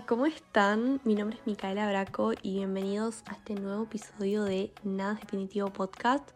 ¿cómo 0.00 0.24
están? 0.24 1.02
Mi 1.04 1.14
nombre 1.14 1.36
es 1.36 1.46
Micaela 1.46 1.86
Braco 1.86 2.32
y 2.40 2.54
bienvenidos 2.54 3.22
a 3.26 3.32
este 3.32 3.54
nuevo 3.54 3.82
episodio 3.82 4.42
de 4.42 4.72
Nada 4.84 5.14
Definitivo 5.14 5.70
Podcast. 5.70 6.30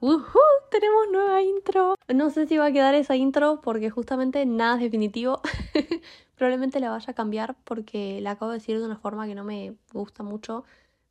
¡Uhú! 0.00 0.40
Tenemos 0.70 1.08
nueva 1.12 1.42
intro. 1.42 1.94
No 2.08 2.30
sé 2.30 2.46
si 2.46 2.56
va 2.56 2.66
a 2.66 2.72
quedar 2.72 2.94
esa 2.94 3.14
intro 3.14 3.60
porque 3.60 3.90
justamente 3.90 4.46
nada 4.46 4.78
definitivo. 4.78 5.42
Probablemente 6.36 6.80
la 6.80 6.88
vaya 6.88 7.10
a 7.10 7.14
cambiar 7.14 7.54
porque 7.64 8.18
la 8.22 8.30
acabo 8.30 8.50
de 8.50 8.58
decir 8.58 8.78
de 8.78 8.86
una 8.86 8.96
forma 8.96 9.26
que 9.26 9.34
no 9.34 9.44
me 9.44 9.74
gusta 9.92 10.22
mucho. 10.22 10.64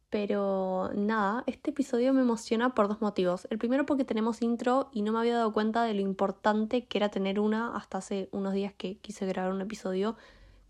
Pero 0.10 0.90
nada, 0.96 1.44
este 1.46 1.70
episodio 1.70 2.16
me 2.16 2.22
emociona 2.22 2.74
por 2.74 2.88
dos 2.88 3.00
motivos. 3.00 3.46
El 3.52 3.60
primero 3.60 3.86
porque 3.86 4.06
tenemos 4.06 4.42
intro 4.42 4.90
y 4.92 5.04
no 5.04 5.12
me 5.12 5.20
había 5.20 5.38
dado 5.38 5.54
cuenta 5.54 5.84
de 5.84 5.94
lo 5.94 6.02
importante 6.02 6.86
que 6.86 6.98
era 6.98 7.10
tener 7.10 7.40
una 7.40 7.76
hasta 7.76 8.00
hace 8.00 8.28
unos 8.32 8.54
días 8.54 8.74
que 8.76 8.98
quise 8.98 9.28
grabar 9.28 9.54
un 9.54 9.62
episodio 9.62 10.16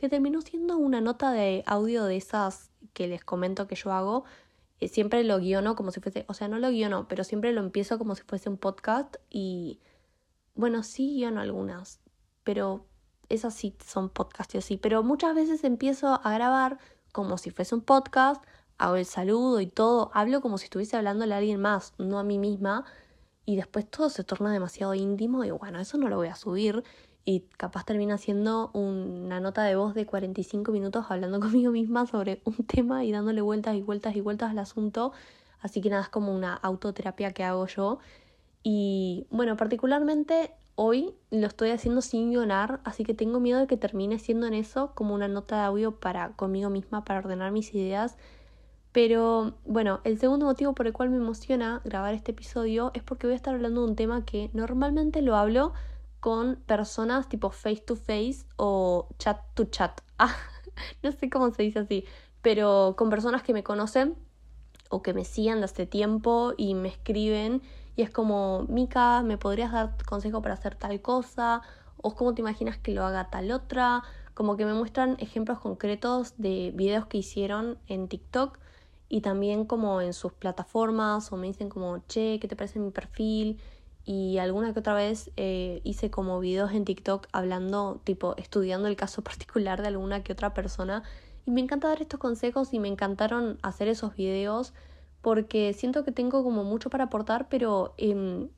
que 0.02 0.10
terminó 0.10 0.41
siendo 0.41 0.78
una 0.78 1.00
nota 1.00 1.32
de 1.32 1.64
audio 1.68 2.04
de 2.05 2.18
esas 2.18 2.72
que 2.94 3.08
les 3.08 3.23
comento 3.23 3.68
que 3.68 3.76
yo 3.76 3.94
hago. 3.94 4.26
Eh, 4.80 4.88
siempre 4.88 5.23
lo 5.23 5.40
guiono 5.40 5.76
como 5.76 5.92
si 5.92 6.00
fuese, 6.02 6.26
o 6.28 6.34
sea, 6.34 6.48
no 6.48 6.59
lo 6.59 6.72
guiono, 6.72 7.08
pero 7.08 7.23
siempre 7.23 7.54
lo 7.54 7.62
empiezo 7.62 7.98
como 8.00 8.16
si 8.16 8.23
fuese 8.23 8.50
un 8.50 8.58
podcast 8.58 9.18
y 9.30 9.80
bueno, 10.56 10.84
sí 10.84 11.16
guiono 11.16 11.40
algunas, 11.40 12.02
pero 12.44 12.86
esas 13.30 13.54
sí 13.54 13.76
son 13.86 14.09
podcasts 14.09 14.56
y 14.56 14.58
así, 14.58 14.78
pero 14.78 15.04
muchas 15.04 15.36
veces 15.36 15.64
empiezo 15.64 16.20
a 16.23 16.34
grabar 16.34 16.80
como 17.12 17.38
si 17.38 17.52
fuese 17.52 17.76
un 17.76 17.81
podcast 17.81 18.44
hago 18.80 18.95
el 18.95 19.06
saludo 19.06 19.62
y 19.62 19.68
todo, 19.68 20.09
hablo 20.16 20.42
como 20.42 20.58
si 20.58 20.66
estuviese 20.66 20.98
hablando 20.98 21.31
a 21.31 21.38
alguien 21.38 21.62
más, 21.62 21.94
no 22.00 22.18
a 22.18 22.23
mí 22.23 22.40
misma, 22.40 22.86
y 23.45 23.56
después 23.56 23.88
todo 23.88 24.09
se 24.09 24.23
torna 24.23 24.52
demasiado 24.52 24.95
íntimo 24.95 25.44
y 25.44 25.52
bueno, 25.52 25.80
eso 25.80 25.98
no 26.00 26.09
lo 26.09 26.16
voy 26.16 26.30
a 26.30 26.36
subir 26.36 26.84
y 27.25 27.41
capaz 27.58 27.86
termina 27.86 28.17
siendo 28.17 28.72
una 28.73 29.39
nota 29.39 29.64
de 29.64 29.75
voz 29.75 29.94
de 29.94 30.05
45 30.05 30.72
minutos 30.72 31.05
hablando 31.09 31.39
conmigo 31.41 31.72
misma 31.72 32.05
sobre 32.05 32.41
un 32.45 32.55
tema 32.66 33.03
y 33.05 33.11
dándole 33.11 33.41
vueltas 33.41 33.75
y 33.75 33.81
vueltas 33.81 34.16
y 34.16 34.22
vueltas 34.22 34.52
al 34.52 34.59
asunto, 34.59 35.13
así 35.61 35.81
que 35.81 35.89
nada, 35.89 36.03
es 36.03 36.09
como 36.09 36.33
una 36.33 36.53
autoterapia 36.55 37.31
que 37.31 37.44
hago 37.44 37.67
yo. 37.67 38.00
Y 38.63 39.28
bueno, 39.31 39.58
particularmente 39.58 40.52
hoy 40.75 41.13
lo 41.31 41.47
estoy 41.47 41.72
haciendo 41.72 42.02
sin 42.02 42.31
guionar, 42.31 42.80
así 42.83 43.03
que 43.03 43.13
tengo 43.13 43.39
miedo 43.39 43.59
de 43.59 43.67
que 43.67 43.78
termine 43.78 44.19
siendo 44.19 44.47
en 44.47 44.53
eso 44.53 44.94
como 44.95 45.13
una 45.13 45.28
nota 45.28 45.58
de 45.58 45.63
audio 45.63 46.00
para 46.00 46.33
conmigo 46.33 46.69
misma, 46.69 47.03
para 47.03 47.19
ordenar 47.19 47.52
mis 47.52 47.73
ideas 47.73 48.17
pero 48.91 49.53
bueno, 49.66 50.02
el 50.03 50.19
segundo 50.19 50.45
motivo 50.45 50.73
por 50.73 50.85
el 50.85 50.94
cual 50.94 51.09
me 51.09 51.17
emociona 51.17 51.81
grabar 51.85 52.13
este 52.13 52.31
episodio 52.31 52.91
es 52.94 53.03
porque 53.03 53.28
voy 53.28 53.33
a 53.33 53.38
estar 53.38 53.53
hablando 53.56 53.83
de 53.83 53.89
un 53.89 53.95
tema 53.95 54.25
que 54.25 54.50
normalmente 54.53 55.22
lo 55.22 55.35
hablo 55.38 55.73
con 56.22 56.55
personas 56.67 57.27
tipo 57.27 57.50
face 57.50 57.81
to 57.81 57.97
face 57.97 58.45
o 58.55 59.09
chat 59.17 59.41
to 59.55 59.66
chat. 59.66 60.00
Ah, 60.17 60.33
no 61.03 61.11
sé 61.11 61.30
cómo 61.30 61.52
se 61.52 61.63
dice 61.63 61.80
así, 61.80 62.05
pero 62.41 62.95
con 62.97 63.09
personas 63.09 63.44
que 63.44 63.53
me 63.53 63.63
conocen 63.63 64.16
o 64.89 65.02
que 65.02 65.13
me 65.13 65.25
siguen 65.25 65.59
de 65.59 65.66
hace 65.66 65.86
tiempo 65.86 66.53
y 66.55 66.75
me 66.75 66.88
escriben 66.88 67.61
y 67.95 68.03
es 68.03 68.09
como, 68.09 68.66
Mika, 68.69 69.22
¿me 69.23 69.38
podrías 69.38 69.72
dar 69.72 69.97
consejo 70.05 70.41
para 70.41 70.53
hacer 70.53 70.75
tal 70.75 71.02
cosa? 71.02 71.61
¿O 71.97 72.16
cómo 72.16 72.33
te 72.33 72.41
imaginas 72.41 72.78
que 72.78 72.94
lo 72.94 73.03
haga 73.03 73.30
tal 73.30 73.52
otra? 73.52 74.03
Como 74.33 74.56
que 74.56 74.66
me 74.66 74.73
muestran 74.73 75.17
ejemplos 75.19 75.59
concretos 75.59 76.35
de 76.38 76.72
videos 76.73 77.06
que 77.08 77.17
hicieron 77.17 77.78
en 77.88 78.08
TikTok 78.08 78.59
y 79.09 79.22
también 79.22 79.66
como 79.66 80.00
en 80.02 80.13
sus 80.13 80.31
plataformas 80.31 81.31
o 81.33 81.38
me 81.38 81.47
dicen 81.47 81.67
como, 81.67 82.00
che, 82.08 82.39
¿qué 82.39 82.47
te 82.47 82.56
parece 82.56 82.80
mi 82.80 82.91
perfil? 82.91 83.59
Y 84.03 84.39
alguna 84.39 84.73
que 84.73 84.80
otra 84.80 84.94
vez 84.94 85.31
eh, 85.38 85.81
hice 85.83 86.09
como 86.09 86.39
videos 86.39 86.71
en 86.71 86.85
TikTok 86.85 87.27
hablando, 87.31 88.02
tipo, 88.03 88.35
estudiando 88.38 88.88
el 88.88 88.95
caso 88.95 89.21
particular 89.23 89.81
de 89.81 89.89
alguna 89.89 90.23
que 90.23 90.33
otra 90.33 90.53
persona. 90.53 91.03
Y 91.45 91.51
me 91.51 91.62
encanta 91.62 91.88
dar 91.88 92.01
estos 92.01 92.19
consejos 92.19 92.73
y 92.73 92.79
me 92.79 92.88
encantaron 92.88 93.57
hacer 93.61 93.88
esos 93.88 94.16
videos 94.16 94.73
porque 95.22 95.73
siento 95.73 96.03
que 96.03 96.11
tengo 96.11 96.44
como 96.44 96.63
mucho 96.63 96.90
para 96.90 97.06
aportar, 97.06 97.47
pero 97.50 97.94
em, 97.97 98.50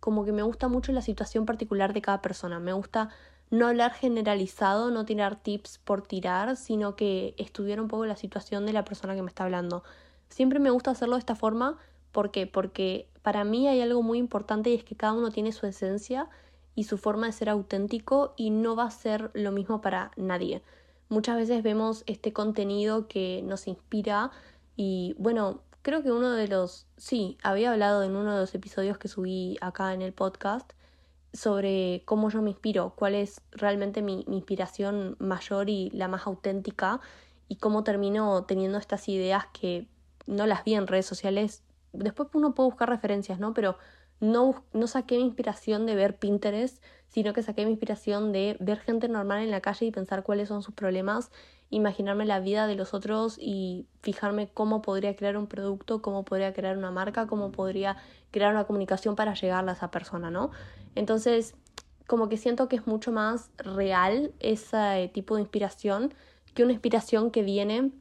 como 0.00 0.24
que 0.24 0.32
me 0.32 0.42
gusta 0.42 0.68
mucho 0.68 0.92
la 0.92 1.02
situación 1.02 1.46
particular 1.46 1.92
de 1.92 2.02
cada 2.02 2.22
persona. 2.22 2.60
Me 2.60 2.72
gusta 2.72 3.08
no 3.50 3.66
hablar 3.66 3.92
generalizado, 3.92 4.90
no 4.90 5.04
tirar 5.04 5.36
tips 5.42 5.78
por 5.78 6.02
tirar, 6.02 6.56
sino 6.56 6.94
que 6.94 7.34
estudiar 7.36 7.80
un 7.80 7.88
poco 7.88 8.06
la 8.06 8.16
situación 8.16 8.64
de 8.66 8.72
la 8.72 8.84
persona 8.84 9.14
que 9.14 9.22
me 9.22 9.28
está 9.28 9.44
hablando. 9.44 9.82
Siempre 10.28 10.60
me 10.60 10.70
gusta 10.70 10.92
hacerlo 10.92 11.16
de 11.16 11.20
esta 11.20 11.34
forma, 11.34 11.78
¿por 12.12 12.30
qué? 12.30 12.46
Porque 12.46 13.08
para 13.22 13.44
mí 13.44 13.68
hay 13.68 13.80
algo 13.80 14.02
muy 14.02 14.18
importante 14.18 14.70
y 14.70 14.74
es 14.74 14.84
que 14.84 14.96
cada 14.96 15.12
uno 15.12 15.30
tiene 15.30 15.52
su 15.52 15.66
esencia 15.66 16.28
y 16.74 16.84
su 16.84 16.98
forma 16.98 17.26
de 17.26 17.32
ser 17.32 17.48
auténtico 17.48 18.34
y 18.36 18.50
no 18.50 18.76
va 18.76 18.84
a 18.84 18.90
ser 18.90 19.30
lo 19.34 19.52
mismo 19.52 19.80
para 19.80 20.12
nadie. 20.16 20.62
Muchas 21.08 21.36
veces 21.36 21.62
vemos 21.62 22.04
este 22.06 22.32
contenido 22.32 23.08
que 23.08 23.42
nos 23.44 23.66
inspira 23.66 24.30
y 24.76 25.14
bueno, 25.18 25.60
creo 25.82 26.02
que 26.02 26.12
uno 26.12 26.30
de 26.30 26.48
los, 26.48 26.86
sí, 26.96 27.36
había 27.42 27.72
hablado 27.72 28.02
en 28.02 28.16
uno 28.16 28.32
de 28.34 28.40
los 28.40 28.54
episodios 28.54 28.98
que 28.98 29.08
subí 29.08 29.58
acá 29.60 29.92
en 29.92 30.02
el 30.02 30.12
podcast 30.12 30.72
sobre 31.32 32.02
cómo 32.06 32.30
yo 32.30 32.42
me 32.42 32.50
inspiro, 32.50 32.94
cuál 32.96 33.14
es 33.14 33.40
realmente 33.52 34.02
mi, 34.02 34.24
inspiración 34.28 35.16
mayor 35.18 35.70
y 35.70 35.90
la 35.90 36.08
más 36.08 36.26
auténtica 36.26 37.00
y 37.48 37.56
cómo 37.56 37.84
termino 37.84 38.44
teniendo 38.44 38.78
estas 38.78 39.08
ideas 39.08 39.46
que 39.52 39.86
no 40.26 40.46
las 40.46 40.64
vi 40.64 40.74
en 40.74 40.86
redes 40.86 41.06
sociales. 41.06 41.62
Después 41.92 42.28
uno 42.34 42.54
puede 42.54 42.68
buscar 42.68 42.88
referencias, 42.88 43.38
¿no? 43.38 43.54
Pero 43.54 43.76
no, 44.20 44.64
no 44.72 44.86
saqué 44.86 45.16
mi 45.16 45.24
inspiración 45.24 45.86
de 45.86 45.94
ver 45.94 46.18
Pinterest, 46.18 46.82
sino 47.08 47.32
que 47.32 47.42
saqué 47.42 47.64
mi 47.64 47.72
inspiración 47.72 48.32
de 48.32 48.56
ver 48.60 48.78
gente 48.78 49.08
normal 49.08 49.42
en 49.42 49.50
la 49.50 49.60
calle 49.60 49.86
y 49.86 49.90
pensar 49.90 50.22
cuáles 50.22 50.48
son 50.48 50.62
sus 50.62 50.74
problemas, 50.74 51.30
imaginarme 51.70 52.26
la 52.26 52.40
vida 52.40 52.66
de 52.66 52.76
los 52.76 52.94
otros 52.94 53.36
y 53.40 53.86
fijarme 54.02 54.48
cómo 54.52 54.82
podría 54.82 55.16
crear 55.16 55.36
un 55.36 55.46
producto, 55.46 56.02
cómo 56.02 56.24
podría 56.24 56.52
crear 56.52 56.76
una 56.76 56.90
marca, 56.90 57.26
cómo 57.26 57.50
podría 57.50 57.96
crear 58.30 58.52
una 58.52 58.64
comunicación 58.64 59.16
para 59.16 59.34
llegarle 59.34 59.70
a 59.70 59.74
esa 59.74 59.90
persona, 59.90 60.30
¿no? 60.30 60.50
Entonces, 60.94 61.54
como 62.06 62.28
que 62.28 62.36
siento 62.36 62.68
que 62.68 62.76
es 62.76 62.86
mucho 62.86 63.12
más 63.12 63.50
real 63.56 64.32
ese 64.40 65.10
tipo 65.14 65.36
de 65.36 65.42
inspiración 65.42 66.12
que 66.54 66.64
una 66.64 66.72
inspiración 66.72 67.30
que 67.30 67.42
viene 67.42 67.92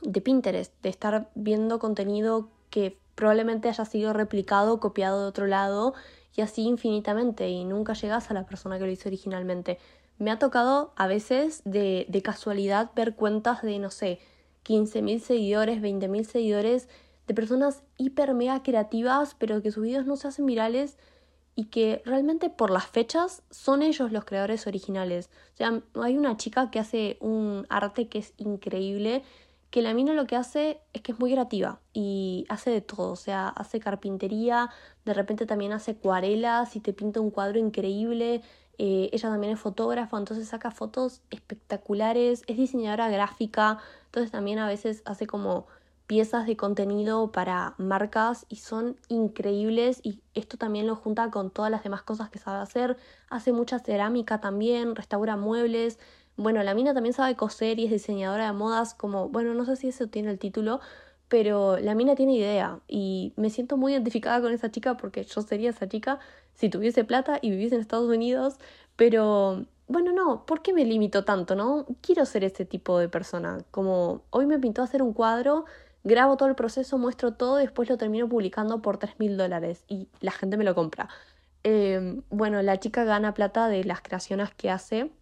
de 0.00 0.20
Pinterest, 0.20 0.74
de 0.82 0.88
estar 0.88 1.30
viendo 1.34 1.78
contenido 1.78 2.48
que 2.70 2.98
probablemente 3.14 3.68
haya 3.68 3.84
sido 3.84 4.12
replicado, 4.12 4.80
copiado 4.80 5.22
de 5.22 5.28
otro 5.28 5.46
lado 5.46 5.94
y 6.34 6.40
así 6.40 6.62
infinitamente 6.62 7.48
y 7.48 7.64
nunca 7.64 7.92
llegas 7.94 8.30
a 8.30 8.34
la 8.34 8.46
persona 8.46 8.78
que 8.78 8.86
lo 8.86 8.90
hizo 8.90 9.08
originalmente. 9.08 9.78
Me 10.18 10.30
ha 10.30 10.38
tocado 10.38 10.92
a 10.96 11.06
veces 11.06 11.62
de, 11.64 12.06
de 12.08 12.22
casualidad 12.22 12.90
ver 12.94 13.14
cuentas 13.14 13.62
de, 13.62 13.78
no 13.78 13.90
sé, 13.90 14.20
15.000 14.64 15.20
seguidores, 15.20 15.80
20.000 15.82 16.24
seguidores 16.24 16.88
de 17.26 17.34
personas 17.34 17.82
hiper 17.98 18.34
mega 18.34 18.62
creativas, 18.62 19.34
pero 19.38 19.62
que 19.62 19.72
sus 19.72 19.82
videos 19.84 20.06
no 20.06 20.16
se 20.16 20.28
hacen 20.28 20.46
virales 20.46 20.98
y 21.54 21.66
que 21.66 22.02
realmente 22.04 22.48
por 22.50 22.70
las 22.70 22.86
fechas 22.86 23.42
son 23.50 23.82
ellos 23.82 24.10
los 24.12 24.24
creadores 24.24 24.66
originales. 24.66 25.28
O 25.54 25.56
sea, 25.56 25.82
hay 26.02 26.16
una 26.16 26.36
chica 26.36 26.70
que 26.70 26.78
hace 26.78 27.18
un 27.20 27.66
arte 27.68 28.08
que 28.08 28.18
es 28.18 28.32
increíble, 28.38 29.22
que 29.72 29.80
la 29.80 29.94
mina 29.94 30.12
lo 30.12 30.26
que 30.26 30.36
hace 30.36 30.82
es 30.92 31.00
que 31.00 31.12
es 31.12 31.18
muy 31.18 31.32
creativa 31.32 31.80
y 31.94 32.44
hace 32.50 32.70
de 32.70 32.82
todo, 32.82 33.12
o 33.12 33.16
sea, 33.16 33.48
hace 33.48 33.80
carpintería, 33.80 34.68
de 35.06 35.14
repente 35.14 35.46
también 35.46 35.72
hace 35.72 35.92
acuarelas 35.92 36.76
y 36.76 36.80
te 36.80 36.92
pinta 36.92 37.20
un 37.20 37.30
cuadro 37.30 37.58
increíble. 37.58 38.42
Eh, 38.76 39.08
ella 39.12 39.30
también 39.30 39.54
es 39.54 39.60
fotógrafa, 39.60 40.18
entonces 40.18 40.46
saca 40.48 40.72
fotos 40.72 41.22
espectaculares, 41.30 42.42
es 42.48 42.58
diseñadora 42.58 43.08
gráfica, 43.08 43.78
entonces 44.04 44.30
también 44.30 44.58
a 44.58 44.68
veces 44.68 45.02
hace 45.06 45.26
como 45.26 45.66
piezas 46.06 46.46
de 46.46 46.58
contenido 46.58 47.32
para 47.32 47.74
marcas 47.78 48.44
y 48.50 48.56
son 48.56 48.98
increíbles 49.08 50.00
y 50.02 50.20
esto 50.34 50.58
también 50.58 50.86
lo 50.86 50.96
junta 50.96 51.30
con 51.30 51.50
todas 51.50 51.70
las 51.70 51.82
demás 51.82 52.02
cosas 52.02 52.28
que 52.28 52.38
sabe 52.38 52.58
hacer. 52.60 52.98
Hace 53.30 53.52
mucha 53.52 53.78
cerámica 53.78 54.38
también, 54.38 54.96
restaura 54.96 55.38
muebles. 55.38 55.98
Bueno, 56.36 56.62
la 56.62 56.74
mina 56.74 56.94
también 56.94 57.12
sabe 57.12 57.36
coser 57.36 57.78
y 57.78 57.84
es 57.84 57.90
diseñadora 57.90 58.46
de 58.46 58.52
modas 58.52 58.94
como, 58.94 59.28
bueno, 59.28 59.54
no 59.54 59.64
sé 59.64 59.76
si 59.76 59.88
eso 59.88 60.08
tiene 60.08 60.30
el 60.30 60.38
título, 60.38 60.80
pero 61.28 61.78
la 61.78 61.94
mina 61.94 62.14
tiene 62.14 62.34
idea 62.36 62.80
y 62.88 63.32
me 63.36 63.50
siento 63.50 63.76
muy 63.76 63.92
identificada 63.92 64.40
con 64.40 64.52
esa 64.52 64.70
chica 64.70 64.96
porque 64.96 65.24
yo 65.24 65.42
sería 65.42 65.70
esa 65.70 65.88
chica 65.88 66.18
si 66.54 66.68
tuviese 66.68 67.04
plata 67.04 67.38
y 67.42 67.50
viviese 67.50 67.74
en 67.76 67.80
Estados 67.80 68.08
Unidos, 68.08 68.56
pero 68.96 69.66
bueno, 69.88 70.12
no, 70.12 70.46
¿por 70.46 70.62
qué 70.62 70.72
me 70.72 70.84
limito 70.84 71.24
tanto, 71.24 71.54
no? 71.54 71.86
Quiero 72.00 72.24
ser 72.26 72.44
ese 72.44 72.64
tipo 72.64 72.98
de 72.98 73.08
persona, 73.08 73.58
como 73.70 74.22
hoy 74.30 74.46
me 74.46 74.58
pintó 74.58 74.82
hacer 74.82 75.02
un 75.02 75.12
cuadro 75.12 75.64
grabo 76.04 76.36
todo 76.36 76.48
el 76.48 76.54
proceso, 76.54 76.98
muestro 76.98 77.34
todo 77.34 77.60
y 77.60 77.64
después 77.64 77.88
lo 77.88 77.96
termino 77.96 78.28
publicando 78.28 78.82
por 78.82 78.98
3 78.98 79.18
mil 79.18 79.36
dólares 79.36 79.84
y 79.88 80.08
la 80.20 80.32
gente 80.32 80.56
me 80.56 80.64
lo 80.64 80.74
compra. 80.74 81.08
Em, 81.64 82.22
bueno, 82.30 82.60
la 82.62 82.78
chica 82.80 83.04
gana 83.04 83.34
plata 83.34 83.68
de 83.68 83.84
las 83.84 84.00
creaciones 84.02 84.50
que 84.54 84.70
hace 84.70 85.12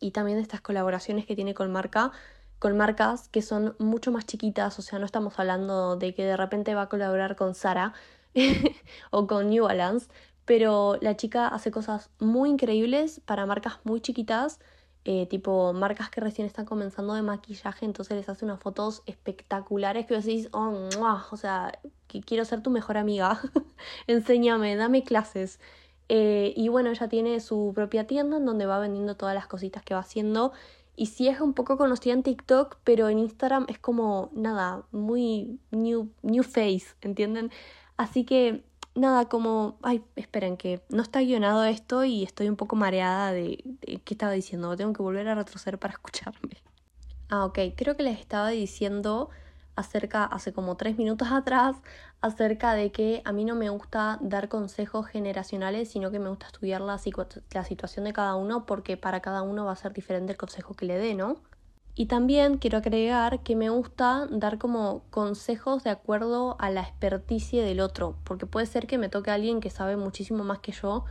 y 0.00 0.10
también 0.12 0.38
estas 0.38 0.60
colaboraciones 0.60 1.26
que 1.26 1.34
tiene 1.34 1.54
con 1.54 1.72
marca 1.72 2.12
con 2.58 2.76
marcas 2.76 3.28
que 3.28 3.42
son 3.42 3.76
mucho 3.78 4.10
más 4.10 4.26
chiquitas, 4.26 4.78
o 4.78 4.82
sea, 4.82 4.98
no 4.98 5.04
estamos 5.04 5.38
hablando 5.38 5.96
de 5.96 6.14
que 6.14 6.24
de 6.24 6.36
repente 6.36 6.74
va 6.74 6.82
a 6.82 6.88
colaborar 6.88 7.36
con 7.36 7.54
Sara 7.54 7.92
o 9.10 9.26
con 9.26 9.50
New 9.50 9.64
Balance, 9.64 10.08
pero 10.44 10.96
la 11.02 11.16
chica 11.16 11.48
hace 11.48 11.70
cosas 11.70 12.10
muy 12.20 12.50
increíbles 12.50 13.20
para 13.26 13.44
marcas 13.46 13.80
muy 13.84 14.00
chiquitas 14.00 14.60
eh, 15.06 15.26
tipo 15.26 15.74
marcas 15.74 16.08
que 16.08 16.22
recién 16.22 16.46
están 16.46 16.64
comenzando 16.64 17.12
de 17.12 17.20
maquillaje, 17.20 17.84
entonces 17.84 18.16
les 18.16 18.28
hace 18.30 18.46
unas 18.46 18.58
fotos 18.58 19.02
espectaculares 19.04 20.06
que 20.06 20.14
vos 20.14 20.24
decís, 20.24 20.48
oh, 20.52 20.88
o 21.30 21.36
sea, 21.36 21.78
que 22.06 22.22
quiero 22.22 22.46
ser 22.46 22.62
tu 22.62 22.70
mejor 22.70 22.96
amiga, 22.96 23.38
enséñame, 24.06 24.76
dame 24.76 25.02
clases. 25.02 25.60
Eh, 26.08 26.52
y 26.56 26.68
bueno, 26.68 26.90
ella 26.90 27.08
tiene 27.08 27.40
su 27.40 27.72
propia 27.74 28.06
tienda 28.06 28.36
en 28.36 28.44
donde 28.44 28.66
va 28.66 28.78
vendiendo 28.78 29.16
todas 29.16 29.34
las 29.34 29.46
cositas 29.46 29.82
que 29.82 29.94
va 29.94 30.00
haciendo. 30.00 30.52
Y 30.96 31.06
sí 31.06 31.28
es 31.28 31.40
un 31.40 31.54
poco 31.54 31.76
conocida 31.76 32.12
en 32.12 32.22
TikTok, 32.22 32.78
pero 32.84 33.08
en 33.08 33.18
Instagram 33.18 33.66
es 33.68 33.78
como 33.78 34.30
nada, 34.32 34.84
muy 34.92 35.58
new, 35.70 36.10
new 36.22 36.44
face, 36.44 36.86
¿entienden? 37.00 37.50
Así 37.96 38.24
que 38.24 38.64
nada, 38.94 39.28
como, 39.28 39.76
ay, 39.82 40.04
esperen 40.14 40.56
que 40.56 40.82
no 40.90 41.02
está 41.02 41.20
guionado 41.20 41.64
esto 41.64 42.04
y 42.04 42.22
estoy 42.22 42.48
un 42.48 42.56
poco 42.56 42.76
mareada 42.76 43.32
de, 43.32 43.62
de 43.64 44.00
qué 44.04 44.14
estaba 44.14 44.32
diciendo, 44.32 44.76
tengo 44.76 44.92
que 44.92 45.02
volver 45.02 45.26
a 45.28 45.34
retroceder 45.34 45.78
para 45.78 45.94
escucharme. 45.94 46.62
Ah, 47.28 47.44
ok, 47.44 47.58
creo 47.76 47.96
que 47.96 48.04
les 48.04 48.20
estaba 48.20 48.50
diciendo 48.50 49.30
acerca, 49.76 50.24
hace 50.24 50.52
como 50.52 50.76
tres 50.76 50.96
minutos 50.96 51.28
atrás, 51.30 51.76
acerca 52.20 52.74
de 52.74 52.92
que 52.92 53.22
a 53.24 53.32
mí 53.32 53.44
no 53.44 53.54
me 53.54 53.68
gusta 53.68 54.18
dar 54.20 54.48
consejos 54.48 55.06
generacionales, 55.06 55.90
sino 55.90 56.10
que 56.10 56.18
me 56.18 56.28
gusta 56.28 56.46
estudiar 56.46 56.80
la, 56.80 56.98
situación 56.98 58.04
de 58.04 58.12
cada 58.12 58.34
uno 58.36 58.66
porque 58.66 58.96
para 58.96 59.20
cada 59.20 59.42
uno 59.42 59.64
va 59.64 59.72
a 59.72 59.76
ser 59.76 59.92
diferente 59.92 60.32
el 60.32 60.38
consejo 60.38 60.74
que 60.74 60.86
le 60.86 60.98
dé, 60.98 61.14
¿no? 61.14 61.36
Y 61.96 62.06
también 62.06 62.58
quiero 62.58 62.78
agregar 62.78 63.42
que 63.44 63.54
me 63.54 63.70
gusta 63.70 64.26
dar 64.30 64.58
como 64.58 65.04
consejos 65.10 65.84
de 65.84 65.90
acuerdo 65.90 66.56
a 66.58 66.70
la 66.70 66.80
experticia 66.80 67.64
del 67.64 67.80
otro, 67.80 68.16
porque 68.24 68.46
puede 68.46 68.66
ser 68.66 68.88
que 68.88 68.98
me 68.98 69.08
toque 69.08 69.30
a 69.30 69.34
alguien 69.34 69.60
que 69.60 69.70
sabe 69.70 69.96
muchísimo 69.96 70.42
más 70.42 70.58
que 70.58 70.72
yo 70.72 71.04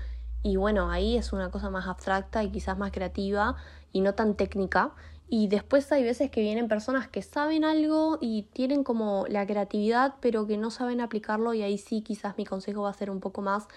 y 0.46 0.58
bueno, 0.58 0.92
ahí 0.92 1.16
es 1.16 1.32
una 1.32 1.50
cosa 1.50 1.70
más 1.70 1.88
abstracta 1.88 2.44
y 2.44 2.52
quizás 2.52 2.78
más 2.78 2.92
creativa 2.92 3.56
y 3.94 4.02
no 4.02 4.14
tan 4.14 4.36
técnica. 4.36 4.92
Y 5.28 5.48
después 5.48 5.92
hay 5.92 6.04
veces 6.04 6.30
que 6.30 6.42
vienen 6.42 6.68
personas 6.68 7.08
que 7.08 7.22
saben 7.22 7.64
algo 7.64 8.18
y 8.22 8.44
tienen 8.54 8.84
como 8.84 9.26
la 9.30 9.46
creatividad, 9.48 10.16
pero 10.22 10.46
que 10.48 10.58
no 10.58 10.70
saben 10.70 11.02
aplicarlo 11.02 11.54
y 11.54 11.64
ahí 11.64 11.78
sí 11.78 12.02
quizás 12.02 12.38
mi 12.38 12.46
consejo 12.46 12.84
va 12.84 12.90
a 12.90 12.94
ser 12.94 13.10
un 13.10 13.20
poco 13.20 13.42
más, 13.42 13.68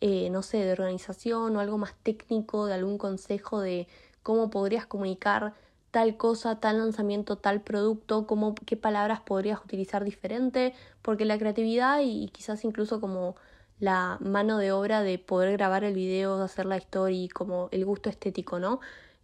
eh, 0.00 0.28
no 0.30 0.42
sé, 0.42 0.58
de 0.58 0.72
organización 0.72 1.56
o 1.56 1.60
algo 1.60 1.78
más 1.78 1.94
técnico, 2.02 2.66
de 2.66 2.74
algún 2.74 2.98
consejo 2.98 3.60
de 3.60 3.86
cómo 4.22 4.50
podrías 4.50 4.86
comunicar 4.86 5.54
tal 5.94 6.16
cosa, 6.16 6.58
tal 6.58 6.78
lanzamiento, 6.78 7.36
tal 7.36 7.60
producto, 7.62 8.26
cómo, 8.26 8.56
qué 8.56 8.76
palabras 8.76 9.20
podrías 9.20 9.60
utilizar 9.64 10.02
diferente, 10.02 10.74
porque 11.02 11.24
la 11.24 11.38
creatividad 11.38 12.00
y, 12.02 12.28
quizás 12.30 12.64
incluso 12.64 13.00
como 13.00 13.36
la 13.78 14.18
mano 14.20 14.58
de 14.58 14.72
obra 14.72 15.02
de 15.02 15.18
poder 15.20 15.52
grabar 15.52 15.84
el 15.84 15.94
video, 15.94 16.42
hacer 16.42 16.66
la 16.66 16.78
historia 16.78 17.24
y 17.24 17.28
como 17.28 17.68
el 17.70 17.84
gusto 17.84 18.10
estético, 18.10 18.58
¿no? 18.58 18.80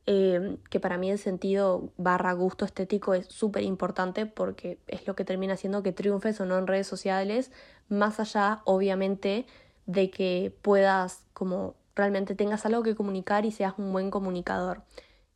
Eh, 0.07 0.57
que 0.71 0.81
para 0.81 0.97
mí 0.97 1.11
el 1.11 1.19
sentido 1.19 1.91
barra 1.97 2.33
gusto 2.33 2.65
estético 2.65 3.15
es 3.15 3.27
súper 3.27 3.63
importante 3.63 4.27
porque 4.27 4.79
es 4.89 5.07
lo 5.07 5.15
que 5.15 5.25
termina 5.25 5.55
haciendo 5.55 5.83
que 5.83 5.93
triunfes 5.93 6.41
o 6.41 6.47
no 6.47 6.59
en 6.59 6.67
redes 6.67 6.87
sociales, 6.87 7.53
más 7.89 8.19
allá 8.19 8.63
obviamente 8.65 9.47
de 9.87 10.11
que 10.11 10.57
puedas 10.63 11.27
como 11.33 11.75
realmente 11.95 12.35
tengas 12.35 12.65
algo 12.65 12.83
que 12.83 12.95
comunicar 12.95 13.45
y 13.45 13.53
seas 13.53 13.75
un 13.77 13.93
buen 13.93 14.11
comunicador. 14.11 14.83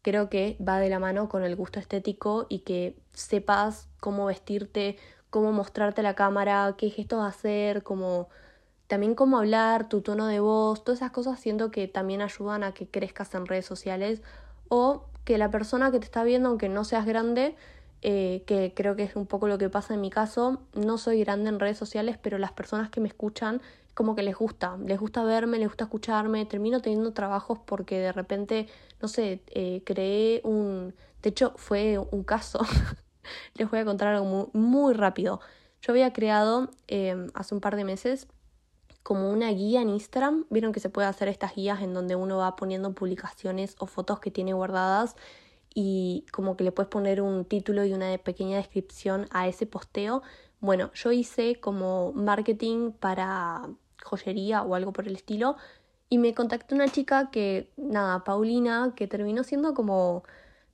Creo 0.03 0.29
que 0.31 0.57
va 0.67 0.81
de 0.81 0.91
la 0.91 0.99
mano 0.99 1.29
con 1.29 1.45
el 1.45 1.57
gusto 1.57 1.79
estético 1.79 2.47
y 2.49 2.61
que 2.61 2.97
sepas 3.13 3.89
cómo 4.01 4.27
vestirte, 4.27 4.97
cómo 5.31 5.53
mostrarte 5.53 6.03
la 6.03 6.15
cámara, 6.15 6.75
qué 6.79 6.91
gestos 6.91 7.25
hacer, 7.25 7.83
como 7.83 8.29
también 8.87 9.15
cómo 9.15 9.39
hablar, 9.39 9.89
tu 9.89 10.03
tono 10.03 10.27
de 10.27 10.41
voz, 10.41 10.85
todas 10.85 11.01
esas 11.01 11.11
cosas 11.11 11.41
siento 11.41 11.71
que 11.71 11.89
también 11.89 12.23
ayudan 12.23 12.63
a 12.65 12.73
que 12.73 12.89
crezcas 12.89 13.35
en 13.35 13.47
redes 13.47 13.67
sociales 13.67 14.23
o 14.75 15.05
que 15.25 15.39
la 15.39 15.51
persona 15.51 15.93
que 15.93 16.01
te 16.01 16.05
está 16.05 16.25
viendo, 16.25 16.49
aunque 16.49 16.69
no 16.69 16.85
seas 16.85 17.07
grande, 17.07 17.55
eh, 18.03 18.43
que 18.47 18.75
creo 18.75 18.97
que 18.97 19.05
es 19.05 19.15
un 19.15 19.27
poco 19.27 19.47
lo 19.47 19.57
que 19.57 19.71
pasa 19.71 19.95
en 19.95 20.01
mi 20.01 20.11
caso, 20.11 20.61
no 20.75 20.99
soy 20.99 21.21
grande 21.21 21.49
en 21.49 21.61
redes 21.61 21.79
sociales, 21.79 22.19
pero 22.21 22.39
las 22.39 22.53
personas 22.53 22.91
que 22.91 23.01
me 23.01 23.09
escuchan 23.09 23.63
como 23.95 24.17
que 24.17 24.25
les 24.25 24.35
gusta, 24.37 24.77
les 24.85 24.99
gusta 24.99 25.23
verme, 25.23 25.59
les 25.59 25.69
gusta 25.69 25.85
escucharme, 25.85 26.45
termino 26.45 26.81
teniendo 26.81 27.13
trabajos 27.13 27.61
porque 27.65 28.01
de 28.01 28.11
repente, 28.11 28.67
no 29.01 29.09
sé, 29.09 29.43
eh, 29.51 29.83
creé 29.87 30.41
un... 30.43 30.95
De 31.23 31.31
hecho, 31.31 31.55
fue 31.57 31.99
un 31.99 32.25
caso, 32.25 32.59
les 33.55 33.71
voy 33.71 33.79
a 33.79 33.85
contar 33.85 34.09
algo 34.09 34.51
muy, 34.53 34.93
rápido. 34.93 35.41
Yo 35.81 35.93
había 35.93 36.13
creado 36.13 36.69
em, 36.89 37.29
hace 37.35 37.55
un 37.55 37.61
par 37.61 37.77
de 37.77 37.85
meses 37.85 38.27
como 39.05 39.31
una 39.31 39.51
guía 39.51 39.83
en 39.83 39.91
Instagram, 39.91 40.47
vieron 40.51 40.73
que 40.73 40.81
se 40.81 40.89
puede 40.89 41.07
hacer 41.07 41.29
estas 41.29 41.55
guías 41.55 41.83
en 41.83 41.95
donde 41.95 42.17
uno 42.17 42.39
va 42.39 42.57
poniendo 42.57 42.93
publicaciones 42.95 43.77
o 43.79 43.87
fotos 43.87 44.19
que 44.19 44.33
tiene 44.33 44.55
guardadas 44.55 45.15
y 45.75 46.25
como 46.33 46.57
que 46.57 46.65
le 46.65 46.73
puedes 46.73 46.89
poner 46.89 47.21
un 47.21 47.45
título 47.45 47.85
y 47.85 47.93
una 47.93 48.17
pequeña 48.19 48.57
descripción 48.57 49.27
a 49.31 49.47
ese 49.47 49.67
posteo. 49.67 50.23
Bueno, 50.61 50.91
yo 50.95 51.13
hice 51.13 51.61
como 51.61 52.13
marketing 52.15 52.93
para 52.93 53.69
joyería 54.05 54.63
o 54.63 54.75
algo 54.75 54.93
por 54.93 55.07
el 55.07 55.17
estilo. 55.17 55.57
Y 56.09 56.19
me 56.19 56.35
contactó 56.35 56.75
una 56.75 56.89
chica 56.89 57.31
que, 57.31 57.71
nada, 57.77 58.25
Paulina, 58.25 58.95
que 58.97 59.07
terminó 59.07 59.43
siendo 59.43 59.75
como, 59.75 60.23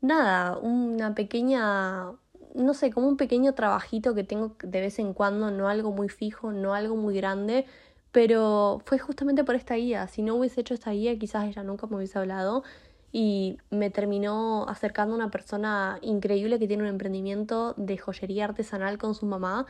nada, 0.00 0.58
una 0.58 1.14
pequeña, 1.14 2.12
no 2.54 2.74
sé, 2.74 2.92
como 2.92 3.08
un 3.08 3.16
pequeño 3.16 3.54
trabajito 3.54 4.14
que 4.14 4.24
tengo 4.24 4.56
de 4.62 4.80
vez 4.80 4.98
en 4.98 5.14
cuando, 5.14 5.50
no 5.50 5.68
algo 5.68 5.92
muy 5.92 6.08
fijo, 6.08 6.52
no 6.52 6.74
algo 6.74 6.96
muy 6.96 7.14
grande, 7.14 7.66
pero 8.12 8.80
fue 8.84 8.98
justamente 8.98 9.44
por 9.44 9.54
esta 9.54 9.74
guía. 9.74 10.08
Si 10.08 10.22
no 10.22 10.34
hubiese 10.34 10.60
hecho 10.62 10.74
esta 10.74 10.90
guía, 10.90 11.18
quizás 11.18 11.46
ella 11.46 11.62
nunca 11.62 11.86
me 11.86 11.96
hubiese 11.96 12.18
hablado 12.18 12.64
y 13.12 13.58
me 13.70 13.90
terminó 13.90 14.68
acercando 14.68 15.14
a 15.14 15.16
una 15.16 15.30
persona 15.30 15.98
increíble 16.02 16.58
que 16.58 16.68
tiene 16.68 16.84
un 16.84 16.88
emprendimiento 16.88 17.74
de 17.76 17.98
joyería 17.98 18.44
artesanal 18.44 18.98
con 18.98 19.14
su 19.14 19.26
mamá 19.26 19.66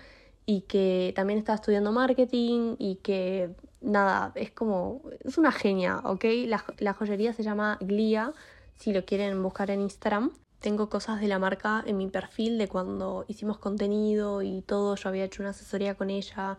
y 0.46 0.62
que 0.62 1.12
también 1.14 1.38
está 1.38 1.54
estudiando 1.54 1.92
marketing 1.92 2.76
y 2.78 2.96
que 2.96 3.50
nada, 3.80 4.32
es 4.34 4.50
como, 4.50 5.02
es 5.24 5.38
una 5.38 5.52
genia, 5.52 5.98
¿ok? 6.04 6.24
La, 6.46 6.64
la 6.78 6.94
joyería 6.94 7.32
se 7.32 7.42
llama 7.42 7.78
Glia, 7.80 8.32
si 8.76 8.92
lo 8.92 9.04
quieren 9.04 9.42
buscar 9.42 9.70
en 9.70 9.80
Instagram. 9.80 10.32
Tengo 10.60 10.90
cosas 10.90 11.20
de 11.20 11.28
la 11.28 11.38
marca 11.38 11.82
en 11.86 11.96
mi 11.96 12.08
perfil 12.08 12.58
de 12.58 12.68
cuando 12.68 13.24
hicimos 13.28 13.58
contenido 13.58 14.42
y 14.42 14.60
todo, 14.62 14.96
yo 14.96 15.08
había 15.08 15.24
hecho 15.24 15.42
una 15.42 15.50
asesoría 15.50 15.94
con 15.94 16.10
ella 16.10 16.58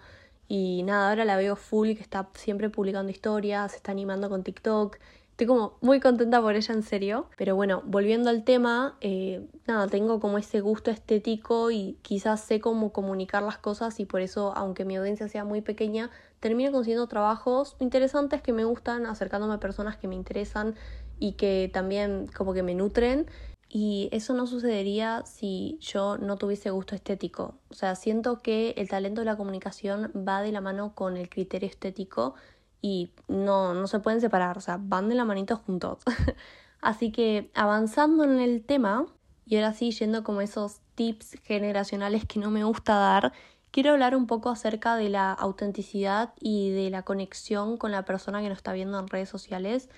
y 0.53 0.83
nada, 0.83 1.09
ahora 1.09 1.23
la 1.23 1.37
veo 1.37 1.55
full, 1.55 1.93
que 1.93 2.01
está 2.01 2.29
siempre 2.33 2.69
publicando 2.69 3.09
historias, 3.09 3.71
se 3.71 3.77
está 3.77 3.91
animando 3.91 4.29
con 4.29 4.43
TikTok 4.43 4.97
Estoy 5.41 5.47
como 5.47 5.77
muy 5.81 5.99
contenta 5.99 6.39
por 6.39 6.55
ella, 6.55 6.71
en 6.75 6.83
serio. 6.83 7.25
Pero 7.35 7.55
bueno, 7.55 7.81
volviendo 7.85 8.29
al 8.29 8.43
tema, 8.43 8.95
eh, 9.01 9.47
nada, 9.65 9.87
tengo 9.87 10.19
como 10.19 10.37
ese 10.37 10.61
gusto 10.61 10.91
estético 10.91 11.71
y 11.71 11.97
quizás 12.03 12.41
sé 12.41 12.59
cómo 12.59 12.93
comunicar 12.93 13.41
las 13.41 13.57
cosas 13.57 13.99
y 13.99 14.05
por 14.05 14.21
eso, 14.21 14.53
aunque 14.55 14.85
mi 14.85 14.97
audiencia 14.97 15.27
sea 15.29 15.43
muy 15.43 15.61
pequeña, 15.61 16.11
termino 16.39 16.71
consiguiendo 16.71 17.07
trabajos 17.07 17.75
interesantes 17.79 18.43
que 18.43 18.53
me 18.53 18.65
gustan, 18.65 19.07
acercándome 19.07 19.55
a 19.55 19.59
personas 19.59 19.97
que 19.97 20.07
me 20.07 20.13
interesan 20.13 20.75
y 21.17 21.33
que 21.33 21.71
también 21.73 22.27
como 22.35 22.53
que 22.53 22.61
me 22.61 22.75
nutren. 22.75 23.25
Y 23.73 24.09
eso 24.11 24.33
no 24.33 24.47
sucedería 24.47 25.23
si 25.25 25.77
yo 25.79 26.17
no 26.17 26.35
tuviese 26.35 26.71
gusto 26.71 26.93
estético. 26.93 27.55
O 27.69 27.73
sea, 27.73 27.95
siento 27.95 28.41
que 28.41 28.71
el 28.75 28.89
talento 28.89 29.21
de 29.21 29.25
la 29.25 29.37
comunicación 29.37 30.11
va 30.27 30.41
de 30.41 30.51
la 30.51 30.59
mano 30.59 30.93
con 30.93 31.15
el 31.15 31.29
criterio 31.29 31.69
estético 31.69 32.35
y 32.81 33.13
no, 33.29 33.73
no 33.73 33.87
se 33.87 34.01
pueden 34.01 34.19
separar, 34.19 34.57
o 34.57 34.61
sea, 34.61 34.77
van 34.77 35.07
de 35.07 35.15
la 35.15 35.23
manito 35.23 35.55
juntos. 35.55 35.99
Así 36.81 37.13
que 37.13 37.49
avanzando 37.53 38.25
en 38.25 38.41
el 38.41 38.61
tema, 38.65 39.05
y 39.45 39.55
ahora 39.55 39.71
sí 39.71 39.91
yendo 39.91 40.23
como 40.25 40.41
esos 40.41 40.81
tips 40.95 41.37
generacionales 41.43 42.25
que 42.25 42.39
no 42.39 42.51
me 42.51 42.65
gusta 42.65 42.95
dar, 42.95 43.31
quiero 43.71 43.91
hablar 43.91 44.17
un 44.17 44.27
poco 44.27 44.49
acerca 44.49 44.97
de 44.97 45.07
la 45.07 45.31
autenticidad 45.31 46.33
y 46.41 46.71
de 46.71 46.89
la 46.89 47.03
conexión 47.03 47.77
con 47.77 47.91
la 47.93 48.03
persona 48.03 48.41
que 48.41 48.49
nos 48.49 48.57
está 48.57 48.73
viendo 48.73 48.99
en 48.99 49.07
redes 49.07 49.29
sociales. 49.29 49.89